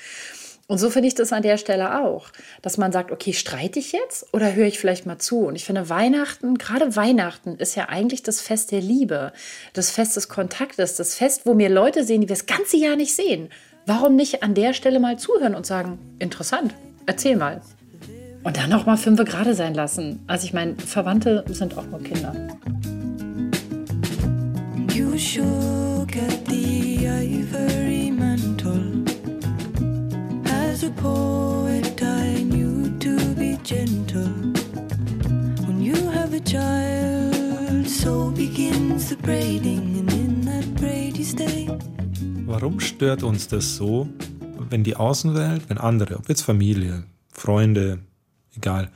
Und 0.71 0.77
so 0.77 0.89
finde 0.89 1.09
ich 1.09 1.15
das 1.15 1.33
an 1.33 1.41
der 1.41 1.57
Stelle 1.57 2.01
auch, 2.01 2.29
dass 2.61 2.77
man 2.77 2.93
sagt, 2.93 3.11
okay, 3.11 3.33
streite 3.33 3.77
ich 3.77 3.91
jetzt 3.91 4.33
oder 4.33 4.55
höre 4.55 4.67
ich 4.67 4.79
vielleicht 4.79 5.05
mal 5.05 5.17
zu? 5.17 5.39
Und 5.39 5.57
ich 5.57 5.65
finde, 5.65 5.89
Weihnachten, 5.89 6.57
gerade 6.57 6.95
Weihnachten, 6.95 7.57
ist 7.57 7.75
ja 7.75 7.89
eigentlich 7.89 8.23
das 8.23 8.39
Fest 8.39 8.71
der 8.71 8.79
Liebe, 8.79 9.33
das 9.73 9.91
Fest 9.91 10.15
des 10.15 10.29
Kontaktes, 10.29 10.95
das 10.95 11.15
Fest, 11.15 11.41
wo 11.43 11.55
mir 11.55 11.67
Leute 11.67 12.05
sehen, 12.05 12.21
die 12.21 12.29
wir 12.29 12.37
das 12.37 12.45
ganze 12.45 12.77
Jahr 12.77 12.95
nicht 12.95 13.13
sehen. 13.13 13.49
Warum 13.85 14.15
nicht 14.15 14.43
an 14.43 14.53
der 14.53 14.71
Stelle 14.71 15.01
mal 15.01 15.19
zuhören 15.19 15.55
und 15.55 15.65
sagen, 15.65 15.99
interessant, 16.19 16.73
erzähl 17.05 17.35
mal. 17.35 17.59
Und 18.45 18.55
dann 18.55 18.71
auch 18.71 18.85
mal 18.85 18.95
fünfe 18.95 19.25
gerade 19.25 19.55
sein 19.55 19.73
lassen. 19.73 20.23
Also 20.27 20.45
ich 20.45 20.53
meine, 20.53 20.75
Verwandte 20.77 21.43
sind 21.49 21.77
auch 21.77 21.87
nur 21.87 22.01
Kinder. 22.01 22.33
You 24.93 25.17
shook 25.17 26.15
at 26.15 26.47
the 26.47 27.09
ivory. 27.09 28.00
A 30.83 30.89
poet, 30.89 32.01
I 32.01 32.41
knew 32.41 32.89
to 32.97 33.35
be 33.35 33.55
gentle. 33.63 34.31
When 35.67 35.79
you 35.79 35.93
have 36.09 36.33
a 36.33 36.39
child, 36.39 37.87
so 37.87 38.31
begins 38.31 39.09
the 39.09 39.15
braiding, 39.17 39.99
and 39.99 40.11
in 40.11 40.41
that 40.45 40.65
braid 40.75 41.17
you 41.17 41.23
stay. 41.23 41.67
Warum 42.47 42.79
stört 42.79 43.21
uns 43.21 43.47
das 43.47 43.75
so, 43.75 44.09
wenn 44.71 44.83
die 44.83 44.95
Außenwelt, 44.95 45.69
wenn 45.69 45.77
andere, 45.77 46.17
ob 46.17 46.27
jetzt 46.29 46.41
Familie, 46.41 47.03
Freunde, 47.31 47.99
egal, 48.55 48.89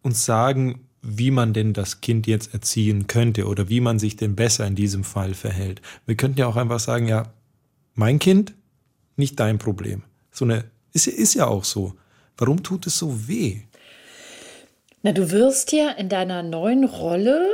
uns 0.00 0.24
sagen, 0.24 0.86
wie 1.02 1.30
man 1.30 1.52
denn 1.52 1.74
das 1.74 2.00
Kind 2.00 2.26
jetzt 2.26 2.54
erziehen 2.54 3.06
könnte 3.06 3.46
oder 3.46 3.68
wie 3.68 3.82
man 3.82 3.98
sich 3.98 4.16
denn 4.16 4.34
besser 4.34 4.66
in 4.66 4.76
diesem 4.76 5.04
Fall 5.04 5.34
verhält. 5.34 5.82
Wir 6.06 6.16
könnten 6.16 6.38
ja 6.38 6.46
auch 6.46 6.56
einfach 6.56 6.80
sagen, 6.80 7.06
ja, 7.06 7.34
mein 7.94 8.18
Kind, 8.18 8.54
nicht 9.16 9.38
dein 9.38 9.58
Problem. 9.58 10.04
So 10.30 10.46
eine 10.46 10.64
ist, 10.92 11.06
ist 11.06 11.34
ja 11.34 11.46
auch 11.46 11.64
so. 11.64 11.94
Warum 12.36 12.62
tut 12.62 12.86
es 12.86 12.98
so 12.98 13.28
weh? 13.28 13.58
Na, 15.02 15.12
du 15.12 15.30
wirst 15.30 15.72
ja 15.72 15.90
in 15.90 16.08
deiner 16.08 16.42
neuen 16.42 16.84
Rolle, 16.84 17.48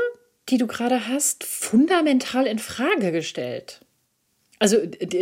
die 0.49 0.59
du 0.59 0.67
gerade 0.67 1.09
hast, 1.09 1.45
fundamental 1.45 2.47
in 2.47 2.59
Frage 2.59 3.13
gestellt. 3.13 3.81
Also 4.59 4.79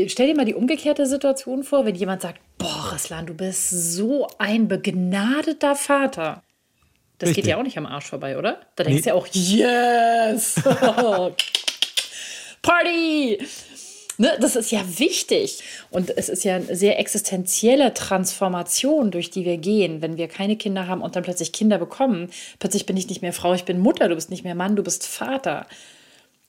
stell 0.07 0.27
dir 0.29 0.37
mal 0.37 0.45
die 0.45 0.55
umgekehrte 0.55 1.07
Situation 1.07 1.65
vor, 1.65 1.85
wenn 1.85 1.95
jemand 1.95 2.23
sagt, 2.23 2.41
boah, 2.59 2.91
Raslan, 2.93 3.27
du 3.27 3.35
bist 3.35 3.71
so 3.71 4.29
ein 4.39 4.69
begnadeter 4.69 5.75
Vater. 5.75 6.43
Das 7.19 7.29
Richtig. 7.31 7.45
geht 7.45 7.51
ja 7.51 7.57
auch 7.59 7.63
nicht 7.63 7.79
am 7.79 7.87
Arsch 7.87 8.07
vorbei, 8.07 8.37
oder? 8.39 8.61
Da 8.77 8.85
denkst 8.85 8.99
Nee. 8.99 9.03
du 9.03 9.09
ja 9.09 9.15
auch, 9.15 9.27
yes! 9.33 10.55
Party! 12.63 13.39
Ne, 14.23 14.39
das 14.39 14.55
ist 14.55 14.71
ja 14.71 14.85
wichtig. 15.01 15.65
Und 15.91 16.17
es 16.17 16.29
ist 16.29 16.45
ja 16.45 16.55
eine 16.55 16.77
sehr 16.77 17.01
existenzielle 17.01 17.93
Transformation, 17.93 19.11
durch 19.11 19.31
die 19.31 19.45
wir 19.45 19.57
gehen, 19.57 20.01
wenn 20.01 20.17
wir 20.17 20.29
keine 20.29 20.55
Kinder 20.55 20.87
haben 20.87 21.03
und 21.03 21.17
dann 21.17 21.25
plötzlich 21.25 21.51
Kinder 21.51 21.77
bekommen. 21.77 22.31
Plötzlich 22.61 22.87
bin 22.87 22.97
ich 22.97 23.09
nicht 23.09 23.21
mehr 23.21 23.33
Frau, 23.33 23.53
ich 23.53 23.65
bin 23.65 23.81
Mutter, 23.81 24.09
du 24.09 24.15
bist 24.15 24.31
nicht 24.31 24.45
mehr 24.45 24.55
Mann, 24.55 24.77
du 24.77 24.85
bist 24.85 25.09
Vater. 25.09 25.67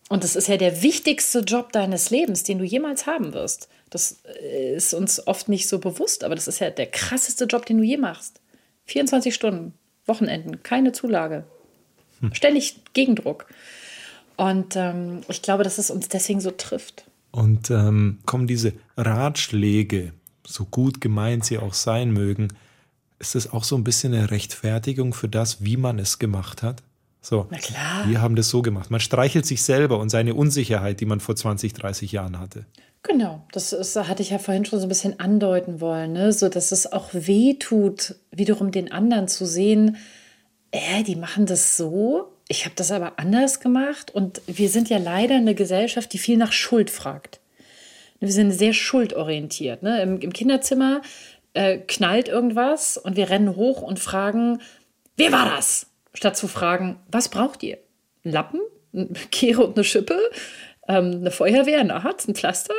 Und 0.08 0.24
das 0.24 0.36
ist 0.36 0.48
ja 0.50 0.58
der 0.58 0.84
wichtigste 0.84 1.40
Job 1.40 1.72
deines 1.72 2.12
Lebens, 2.12 2.44
den 2.44 2.60
du 2.60 2.64
jemals 2.64 3.08
haben 3.08 3.34
wirst. 3.34 3.70
Das 3.90 4.20
äh, 4.44 4.76
ist 4.76 4.94
uns 4.94 5.26
oft 5.26 5.50
nicht 5.50 5.68
so 5.68 5.80
bewusst, 5.80 6.24
aber 6.24 6.36
das 6.36 6.48
ist 6.48 6.60
ja 6.60 6.70
der 6.70 6.86
krasseste 6.86 7.46
Job, 7.46 7.66
den 7.66 7.80
du 7.80 7.84
je 7.84 7.98
machst. 7.98 8.40
24 8.86 9.34
Stunden, 9.34 9.74
Wochenenden, 10.06 10.62
keine 10.62 10.92
Zulage. 10.92 11.44
Ständig 12.34 12.76
Gegendruck. 12.94 13.48
Und 14.38 14.76
ähm, 14.76 15.24
ich 15.28 15.42
glaube, 15.42 15.64
dass 15.64 15.80
es 15.80 15.90
uns 15.90 16.08
deswegen 16.08 16.40
so 16.40 16.52
trifft. 16.52 17.06
Und 17.34 17.72
ähm, 17.72 18.20
kommen 18.28 18.46
diese 18.46 18.74
Ratschläge, 18.96 20.14
so 20.46 20.66
gut 20.66 21.02
gemeint 21.02 21.44
sie 21.44 21.58
auch 21.58 21.74
sein 21.74 22.12
mögen, 22.12 22.50
ist 23.18 23.34
das 23.34 23.52
auch 23.52 23.64
so 23.64 23.76
ein 23.76 23.84
bisschen 23.84 24.14
eine 24.14 24.30
Rechtfertigung 24.30 25.14
für 25.14 25.28
das, 25.28 25.64
wie 25.64 25.78
man 25.78 25.98
es 25.98 26.20
gemacht 26.20 26.62
hat? 26.62 26.84
So, 27.22 27.48
Na 27.50 27.58
klar. 27.58 28.08
wir 28.08 28.22
haben 28.22 28.36
das 28.36 28.50
so 28.50 28.62
gemacht. 28.62 28.92
Man 28.92 29.00
streichelt 29.00 29.48
sich 29.48 29.64
selber 29.64 29.98
und 29.98 30.10
seine 30.10 30.36
Unsicherheit, 30.36 31.00
die 31.00 31.06
man 31.06 31.22
vor 31.22 31.36
20, 31.36 31.74
30 31.74 32.12
Jahren 32.12 32.38
hatte. 32.38 32.66
Genau, 33.02 33.42
das 33.52 33.74
ist, 33.74 33.96
hatte 33.96 34.22
ich 34.22 34.30
ja 34.30 34.38
vorhin 34.38 34.66
schon 34.66 34.80
so 34.80 34.86
ein 34.86 34.90
bisschen 34.90 35.20
andeuten 35.20 35.82
wollen, 35.82 36.14
ne? 36.14 36.34
so 36.34 36.50
dass 36.50 36.72
es 36.72 36.92
auch 36.92 37.10
weh 37.14 37.56
tut, 37.56 38.16
wiederum 38.32 38.72
den 38.72 38.92
anderen 38.92 39.28
zu 39.28 39.46
sehen, 39.46 39.98
äh, 40.72 41.04
die 41.04 41.16
machen 41.16 41.46
das 41.46 41.78
so, 41.78 42.33
ich 42.48 42.66
habe 42.66 42.76
das 42.76 42.92
aber 42.92 43.14
anders 43.18 43.60
gemacht 43.60 44.12
und 44.14 44.42
wir 44.48 44.70
sind 44.70 44.90
ja 44.90 44.98
leider 44.98 45.36
eine 45.36 45.56
Gesellschaft, 45.56 46.12
die 46.14 46.18
viel 46.18 46.38
nach 46.38 46.52
Schuld 46.52 46.90
fragt. 46.90 47.40
Wir 48.20 48.32
sind 48.32 48.52
sehr 48.52 48.74
schuldorientiert. 48.74 49.84
Ne? 49.84 50.02
Im, 50.02 50.20
Im 50.20 50.34
Kinderzimmer 50.34 51.02
äh, 51.54 51.78
knallt 51.78 52.28
irgendwas 52.28 52.98
und 52.98 53.16
wir 53.18 53.30
rennen 53.30 53.56
hoch 53.56 53.82
und 53.82 54.00
fragen, 54.00 54.62
wer 55.18 55.32
war 55.32 55.46
das? 55.46 55.88
Statt 56.14 56.38
zu 56.38 56.48
fragen, 56.48 57.00
was 57.12 57.30
braucht 57.30 57.64
ihr? 57.64 57.78
Ein 58.24 58.32
Lappen, 58.32 58.62
eine 58.94 59.08
Kehre 59.32 59.66
und 59.66 59.76
eine 59.76 59.84
Schippe, 59.84 60.18
ähm, 60.88 61.12
eine 61.22 61.32
Feuerwehr, 61.32 61.80
ein 61.80 61.92
Arzt, 61.92 62.28
ein 62.28 62.36
Pflaster? 62.36 62.76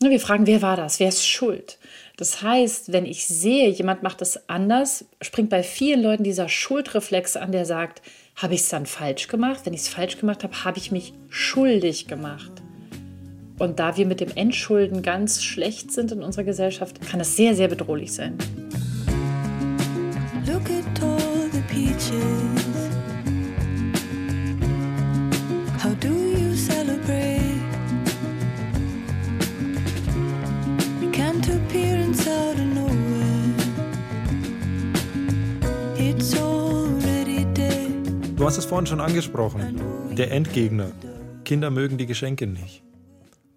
Ne, 0.00 0.10
Wir 0.10 0.20
fragen, 0.20 0.46
wer 0.46 0.62
war 0.62 0.76
das? 0.76 1.00
Wer 1.00 1.08
ist 1.08 1.26
schuld? 1.26 1.78
Das 2.16 2.40
heißt, 2.40 2.92
wenn 2.92 3.04
ich 3.04 3.26
sehe, 3.26 3.68
jemand 3.68 4.02
macht 4.02 4.22
es 4.22 4.48
anders, 4.48 5.04
springt 5.20 5.50
bei 5.50 5.62
vielen 5.62 6.02
Leuten 6.02 6.24
dieser 6.24 6.48
Schuldreflex 6.48 7.36
an, 7.36 7.52
der 7.52 7.66
sagt, 7.66 8.00
habe 8.36 8.54
ich 8.54 8.60
es 8.60 8.68
dann 8.70 8.86
falsch 8.86 9.28
gemacht? 9.28 9.60
Wenn 9.64 9.74
ich 9.74 9.80
es 9.80 9.88
falsch 9.88 10.18
gemacht 10.18 10.42
habe, 10.42 10.64
habe 10.64 10.78
ich 10.78 10.90
mich 10.90 11.12
schuldig 11.28 12.06
gemacht. 12.06 12.52
Und 13.58 13.78
da 13.78 13.96
wir 13.96 14.06
mit 14.06 14.20
dem 14.20 14.30
Entschulden 14.34 15.02
ganz 15.02 15.42
schlecht 15.42 15.92
sind 15.92 16.12
in 16.12 16.22
unserer 16.22 16.44
Gesellschaft, 16.44 17.00
kann 17.02 17.20
es 17.20 17.36
sehr, 17.36 17.54
sehr 17.54 17.68
bedrohlich 17.68 18.12
sein. 18.12 18.36
Du 38.46 38.50
hast 38.50 38.58
es 38.58 38.66
vorhin 38.66 38.86
schon 38.86 39.00
angesprochen. 39.00 39.80
Der 40.16 40.30
Endgegner. 40.30 40.92
Kinder 41.44 41.72
mögen 41.72 41.98
die 41.98 42.06
Geschenke 42.06 42.46
nicht. 42.46 42.84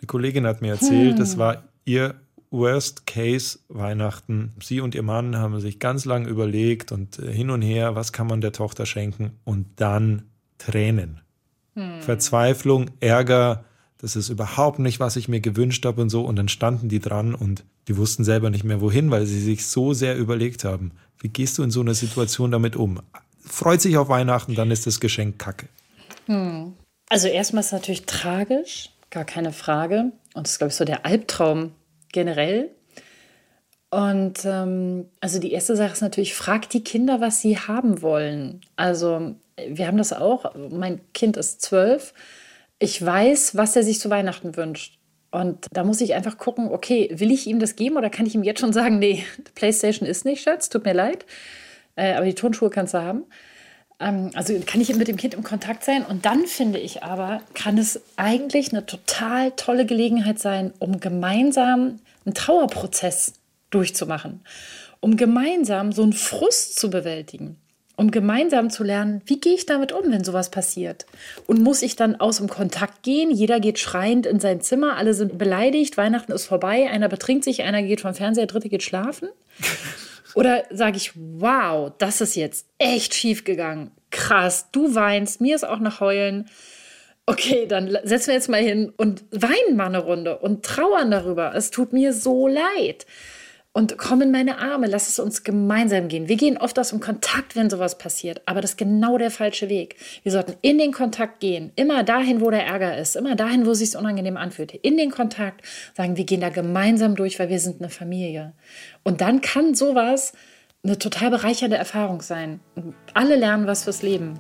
Die 0.01 0.07
Kollegin 0.07 0.47
hat 0.47 0.63
mir 0.63 0.71
erzählt, 0.71 1.19
das 1.19 1.37
war 1.37 1.65
ihr 1.85 2.15
Worst-Case-Weihnachten. 2.49 4.53
Sie 4.63 4.81
und 4.81 4.95
ihr 4.95 5.03
Mann 5.03 5.37
haben 5.37 5.59
sich 5.59 5.77
ganz 5.77 6.05
lang 6.05 6.25
überlegt 6.25 6.91
und 6.91 7.19
äh, 7.19 7.31
hin 7.31 7.51
und 7.51 7.61
her, 7.61 7.93
was 7.93 8.13
kann 8.13 8.25
man 8.25 8.41
der 8.41 8.51
Tochter 8.51 8.87
schenken? 8.87 9.33
Und 9.43 9.67
dann 9.75 10.23
Tränen. 10.57 11.21
Verzweiflung, 11.99 12.89
Ärger, 12.99 13.65
das 13.99 14.15
ist 14.15 14.29
überhaupt 14.29 14.79
nicht, 14.79 14.99
was 14.99 15.17
ich 15.17 15.27
mir 15.27 15.39
gewünscht 15.39 15.85
habe 15.85 16.01
und 16.01 16.09
so. 16.09 16.25
Und 16.25 16.35
dann 16.35 16.49
standen 16.49 16.89
die 16.89 16.97
dran 16.97 17.35
und 17.35 17.63
die 17.87 17.95
wussten 17.95 18.23
selber 18.23 18.49
nicht 18.49 18.63
mehr 18.63 18.81
wohin, 18.81 19.11
weil 19.11 19.27
sie 19.27 19.39
sich 19.39 19.67
so 19.67 19.93
sehr 19.93 20.17
überlegt 20.17 20.63
haben. 20.63 20.93
Wie 21.19 21.29
gehst 21.29 21.59
du 21.59 21.63
in 21.63 21.69
so 21.69 21.81
einer 21.81 21.93
Situation 21.93 22.49
damit 22.49 22.75
um? 22.75 23.01
Freut 23.49 23.81
sich 23.81 23.97
auf 23.97 24.09
Weihnachten, 24.09 24.55
dann 24.55 24.71
ist 24.71 24.87
das 24.87 24.99
Geschenk 24.99 25.39
Kacke. 25.39 25.67
Also 27.09 27.27
erstmal 27.27 27.61
ist 27.61 27.67
es 27.67 27.71
natürlich 27.73 28.05
tragisch, 28.05 28.91
gar 29.09 29.25
keine 29.25 29.51
Frage. 29.51 30.11
Und 30.35 30.45
das 30.45 30.53
ist, 30.53 30.57
glaube 30.59 30.69
ich, 30.69 30.75
so 30.75 30.85
der 30.85 31.05
Albtraum 31.05 31.71
generell. 32.11 32.69
Und 33.89 34.45
ähm, 34.45 35.05
also 35.19 35.39
die 35.39 35.51
erste 35.51 35.75
Sache 35.75 35.93
ist 35.93 36.01
natürlich, 36.01 36.35
frag 36.35 36.69
die 36.69 36.83
Kinder, 36.83 37.21
was 37.21 37.41
sie 37.41 37.57
haben 37.57 38.03
wollen. 38.03 38.61
Also 38.75 39.35
wir 39.67 39.87
haben 39.87 39.97
das 39.97 40.13
auch. 40.13 40.53
Mein 40.71 41.01
Kind 41.13 41.37
ist 41.37 41.61
zwölf. 41.61 42.13
Ich 42.77 43.03
weiß, 43.03 43.57
was 43.57 43.75
er 43.75 43.83
sich 43.83 43.99
zu 43.99 44.09
Weihnachten 44.09 44.55
wünscht. 44.55 44.99
Und 45.31 45.67
da 45.71 45.83
muss 45.83 46.01
ich 46.01 46.13
einfach 46.13 46.37
gucken, 46.37 46.69
okay, 46.71 47.09
will 47.13 47.31
ich 47.31 47.45
ihm 47.47 47.59
das 47.59 47.75
geben 47.75 47.97
oder 47.97 48.09
kann 48.09 48.25
ich 48.25 48.35
ihm 48.35 48.43
jetzt 48.43 48.61
schon 48.61 48.73
sagen, 48.73 48.99
nee, 48.99 49.23
PlayStation 49.55 50.07
ist 50.07 50.25
nicht, 50.25 50.43
Schatz, 50.43 50.69
tut 50.69 50.85
mir 50.85 50.93
leid, 50.93 51.25
äh, 51.95 52.13
aber 52.13 52.25
die 52.25 52.35
Turnschuhe 52.35 52.69
kannst 52.69 52.93
du 52.93 53.01
haben. 53.01 53.25
Ähm, 53.99 54.31
also 54.33 54.53
kann 54.65 54.81
ich 54.81 54.95
mit 54.95 55.07
dem 55.07 55.17
Kind 55.17 55.33
im 55.33 55.43
Kontakt 55.43 55.83
sein. 55.83 56.05
Und 56.05 56.25
dann 56.25 56.45
finde 56.45 56.79
ich 56.79 57.03
aber, 57.03 57.41
kann 57.53 57.77
es 57.77 58.01
eigentlich 58.15 58.71
eine 58.71 58.85
total 58.85 59.51
tolle 59.51 59.85
Gelegenheit 59.85 60.39
sein, 60.39 60.73
um 60.79 60.99
gemeinsam 60.99 61.99
einen 62.25 62.35
Trauerprozess 62.35 63.33
durchzumachen, 63.69 64.41
um 64.99 65.17
gemeinsam 65.17 65.91
so 65.91 66.03
einen 66.03 66.13
Frust 66.13 66.79
zu 66.79 66.89
bewältigen 66.89 67.57
um 67.99 68.11
gemeinsam 68.11 68.69
zu 68.69 68.85
lernen, 68.85 69.21
wie 69.25 69.41
gehe 69.41 69.55
ich 69.55 69.65
damit 69.65 69.91
um, 69.91 70.09
wenn 70.09 70.23
sowas 70.23 70.49
passiert? 70.49 71.05
Und 71.47 71.61
muss 71.61 71.81
ich 71.81 71.97
dann 71.97 72.15
aus 72.15 72.37
dem 72.37 72.47
Kontakt 72.47 73.03
gehen? 73.03 73.29
Jeder 73.29 73.59
geht 73.59 73.77
schreiend 73.77 74.25
in 74.25 74.39
sein 74.39 74.61
Zimmer, 74.61 74.95
alle 74.95 75.13
sind 75.13 75.37
beleidigt, 75.37 75.97
Weihnachten 75.97 76.31
ist 76.31 76.45
vorbei, 76.45 76.89
einer 76.89 77.09
betrinkt 77.09 77.43
sich, 77.43 77.61
einer 77.63 77.83
geht 77.83 77.99
vom 77.99 78.13
Fernseher, 78.13 78.45
der 78.45 78.53
dritte 78.53 78.69
geht 78.69 78.83
schlafen. 78.83 79.27
Oder 80.35 80.65
sage 80.69 80.97
ich, 80.97 81.11
wow, 81.15 81.91
das 81.97 82.21
ist 82.21 82.35
jetzt 82.35 82.67
echt 82.77 83.13
schief 83.13 83.43
gegangen. 83.43 83.91
Krass, 84.11 84.67
du 84.71 84.95
weinst, 84.95 85.41
mir 85.41 85.55
ist 85.55 85.63
auch 85.63 85.79
noch 85.79 85.99
heulen. 85.99 86.49
Okay, 87.25 87.67
dann 87.67 87.95
setzen 88.03 88.27
wir 88.27 88.33
jetzt 88.33 88.49
mal 88.49 88.61
hin 88.61 88.91
und 88.97 89.23
weinen 89.31 89.75
mal 89.75 89.85
eine 89.85 89.99
Runde 89.99 90.39
und 90.39 90.65
trauern 90.65 91.11
darüber. 91.11 91.53
Es 91.55 91.69
tut 91.69 91.93
mir 91.93 92.13
so 92.13 92.47
leid 92.47 93.05
und 93.71 93.97
komm 93.97 94.21
in 94.21 94.31
meine 94.31 94.57
Arme, 94.57 94.87
lass 94.87 95.07
es 95.07 95.19
uns 95.19 95.43
gemeinsam 95.43 96.07
gehen. 96.07 96.27
Wir 96.27 96.37
gehen 96.37 96.57
oft 96.57 96.77
aus 96.79 96.89
dem 96.89 96.99
Kontakt, 96.99 97.55
wenn 97.55 97.69
sowas 97.69 97.97
passiert, 97.97 98.41
aber 98.45 98.61
das 98.61 98.71
ist 98.71 98.77
genau 98.77 99.17
der 99.17 99.31
falsche 99.31 99.69
Weg. 99.69 99.95
Wir 100.23 100.31
sollten 100.31 100.55
in 100.61 100.77
den 100.77 100.91
Kontakt 100.91 101.39
gehen, 101.39 101.71
immer 101.75 102.03
dahin, 102.03 102.41
wo 102.41 102.49
der 102.49 102.65
Ärger 102.65 102.97
ist, 102.97 103.15
immer 103.15 103.35
dahin, 103.35 103.65
wo 103.65 103.71
es 103.71 103.79
sich 103.79 103.95
unangenehm 103.95 104.37
anfühlt. 104.37 104.73
In 104.73 104.97
den 104.97 105.11
Kontakt 105.11 105.61
sagen, 105.95 106.17
wir 106.17 106.25
gehen 106.25 106.41
da 106.41 106.49
gemeinsam 106.49 107.15
durch, 107.15 107.39
weil 107.39 107.49
wir 107.49 107.59
sind 107.59 107.79
eine 107.79 107.89
Familie. 107.89 108.53
Und 109.03 109.21
dann 109.21 109.41
kann 109.41 109.75
sowas 109.75 110.33
eine 110.83 110.97
total 110.97 111.29
bereichernde 111.29 111.77
Erfahrung 111.77 112.21
sein. 112.21 112.59
alle 113.13 113.35
lernen 113.35 113.67
was 113.67 113.83
fürs 113.83 114.01
Leben, 114.01 114.39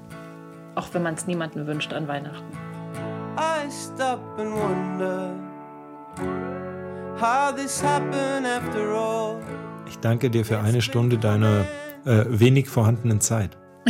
auch 0.75 0.93
wenn 0.93 1.03
man 1.03 1.13
es 1.13 1.27
niemandem 1.27 1.67
wünscht 1.67 1.93
an 1.93 2.07
Weihnachten. 2.07 2.57
I 3.37 3.69
stop 3.69 4.19
and 4.37 4.53
wonder. 4.53 6.58
Ich 9.87 9.97
danke 9.99 10.29
dir 10.29 10.45
für 10.45 10.59
eine 10.59 10.81
Stunde 10.81 11.17
deiner 11.17 11.65
äh, 12.05 12.23
wenig 12.29 12.69
vorhandenen 12.69 13.19
Zeit. 13.19 13.57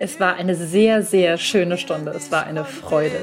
es 0.00 0.18
war 0.18 0.34
eine 0.34 0.56
sehr, 0.56 1.02
sehr 1.02 1.38
schöne 1.38 1.78
Stunde. 1.78 2.10
Es 2.10 2.32
war 2.32 2.44
eine 2.44 2.64
Freude. 2.64 3.20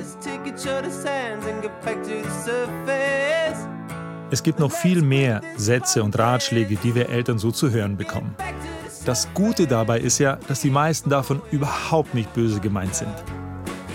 Es 4.32 4.44
gibt 4.44 4.60
noch 4.60 4.72
viel 4.72 5.02
mehr 5.02 5.41
Sätze 5.58 6.02
und 6.02 6.17
Ratschläge, 6.17 6.78
die 6.78 6.96
wir 6.96 7.10
Eltern 7.10 7.38
so 7.38 7.52
zu 7.52 7.70
hören 7.72 7.98
bekommen. 7.98 8.34
Das 9.04 9.28
Gute 9.34 9.67
dabei 9.67 10.00
ist 10.00 10.20
ja, 10.20 10.38
dass 10.48 10.62
die 10.62 10.70
meisten 10.70 11.10
davon 11.10 11.41
überhaupt 11.52 12.13
nicht 12.13 12.34
böse 12.34 12.62
gemeint 12.62 12.96
sind. 12.96 13.13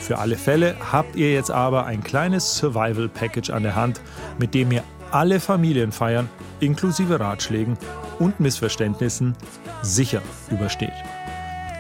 Für 0.01 0.19
alle 0.19 0.37
Fälle 0.37 0.77
habt 0.93 1.17
ihr 1.17 1.33
jetzt 1.33 1.51
aber 1.51 1.87
ein 1.87 2.03
kleines 2.03 2.57
Survival 2.57 3.09
Package 3.09 3.51
an 3.51 3.63
der 3.63 3.75
Hand, 3.75 4.01
mit 4.39 4.55
dem 4.55 4.71
ihr 4.73 4.83
alle 5.11 5.41
Familienfeiern 5.41 6.29
inklusive 6.61 7.21
Ratschlägen 7.21 7.77
und 8.19 8.41
Missverständnissen 8.41 9.35
sicher 9.83 10.23
übersteht. 10.51 10.93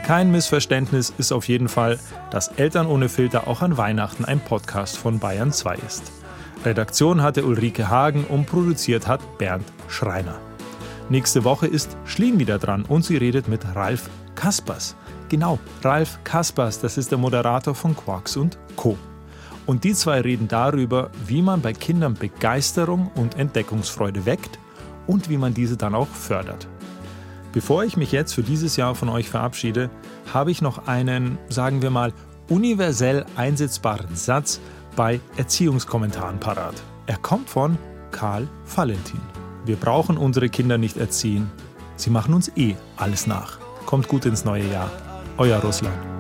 Kein 0.06 0.30
Missverständnis 0.30 1.12
ist 1.18 1.32
auf 1.32 1.48
jeden 1.48 1.68
Fall, 1.68 1.98
dass 2.30 2.48
Eltern 2.48 2.86
ohne 2.86 3.08
Filter 3.08 3.48
auch 3.48 3.62
an 3.62 3.76
Weihnachten 3.76 4.24
ein 4.24 4.38
Podcast 4.38 4.96
von 4.96 5.18
Bayern 5.18 5.52
2 5.52 5.76
ist. 5.86 6.12
Redaktion 6.64 7.22
hatte 7.22 7.44
Ulrike 7.44 7.88
Hagen 7.88 8.24
und 8.24 8.46
produziert 8.46 9.06
hat 9.06 9.20
Bernd 9.38 9.64
Schreiner. 9.88 10.36
Nächste 11.08 11.44
Woche 11.44 11.66
ist 11.66 11.96
Schlien 12.04 12.38
wieder 12.38 12.58
dran 12.58 12.84
und 12.84 13.04
sie 13.04 13.16
redet 13.16 13.48
mit 13.48 13.62
Ralf 13.74 14.08
Kaspers. 14.34 14.96
Genau, 15.28 15.58
Ralf 15.82 16.18
Kaspers, 16.22 16.78
das 16.80 16.96
ist 16.98 17.10
der 17.10 17.18
Moderator 17.18 17.74
von 17.74 17.96
Quarks 17.96 18.36
und 18.36 18.58
Co. 18.76 18.96
Und 19.66 19.82
die 19.82 19.94
zwei 19.94 20.20
reden 20.20 20.46
darüber, 20.46 21.10
wie 21.26 21.42
man 21.42 21.60
bei 21.60 21.72
Kindern 21.72 22.14
Begeisterung 22.14 23.10
und 23.16 23.36
Entdeckungsfreude 23.36 24.24
weckt 24.24 24.60
und 25.08 25.28
wie 25.28 25.36
man 25.36 25.52
diese 25.52 25.76
dann 25.76 25.96
auch 25.96 26.06
fördert. 26.06 26.68
Bevor 27.52 27.82
ich 27.82 27.96
mich 27.96 28.12
jetzt 28.12 28.34
für 28.34 28.42
dieses 28.42 28.76
Jahr 28.76 28.94
von 28.94 29.08
euch 29.08 29.28
verabschiede, 29.28 29.90
habe 30.32 30.52
ich 30.52 30.62
noch 30.62 30.86
einen, 30.86 31.38
sagen 31.48 31.82
wir 31.82 31.90
mal, 31.90 32.12
universell 32.48 33.24
einsetzbaren 33.34 34.14
Satz 34.14 34.60
bei 34.94 35.20
Erziehungskommentaren 35.36 36.38
parat. 36.38 36.74
Er 37.06 37.16
kommt 37.16 37.50
von 37.50 37.78
Karl 38.12 38.46
Valentin. 38.74 39.20
Wir 39.64 39.76
brauchen 39.76 40.16
unsere 40.16 40.48
Kinder 40.48 40.78
nicht 40.78 40.96
erziehen. 40.96 41.50
Sie 41.96 42.10
machen 42.10 42.34
uns 42.34 42.52
eh 42.56 42.76
alles 42.96 43.26
nach. 43.26 43.58
Kommt 43.86 44.06
gut 44.06 44.26
ins 44.26 44.44
neue 44.44 44.70
Jahr. 44.70 44.90
Euer 45.38 45.62
Russland. 45.62 46.15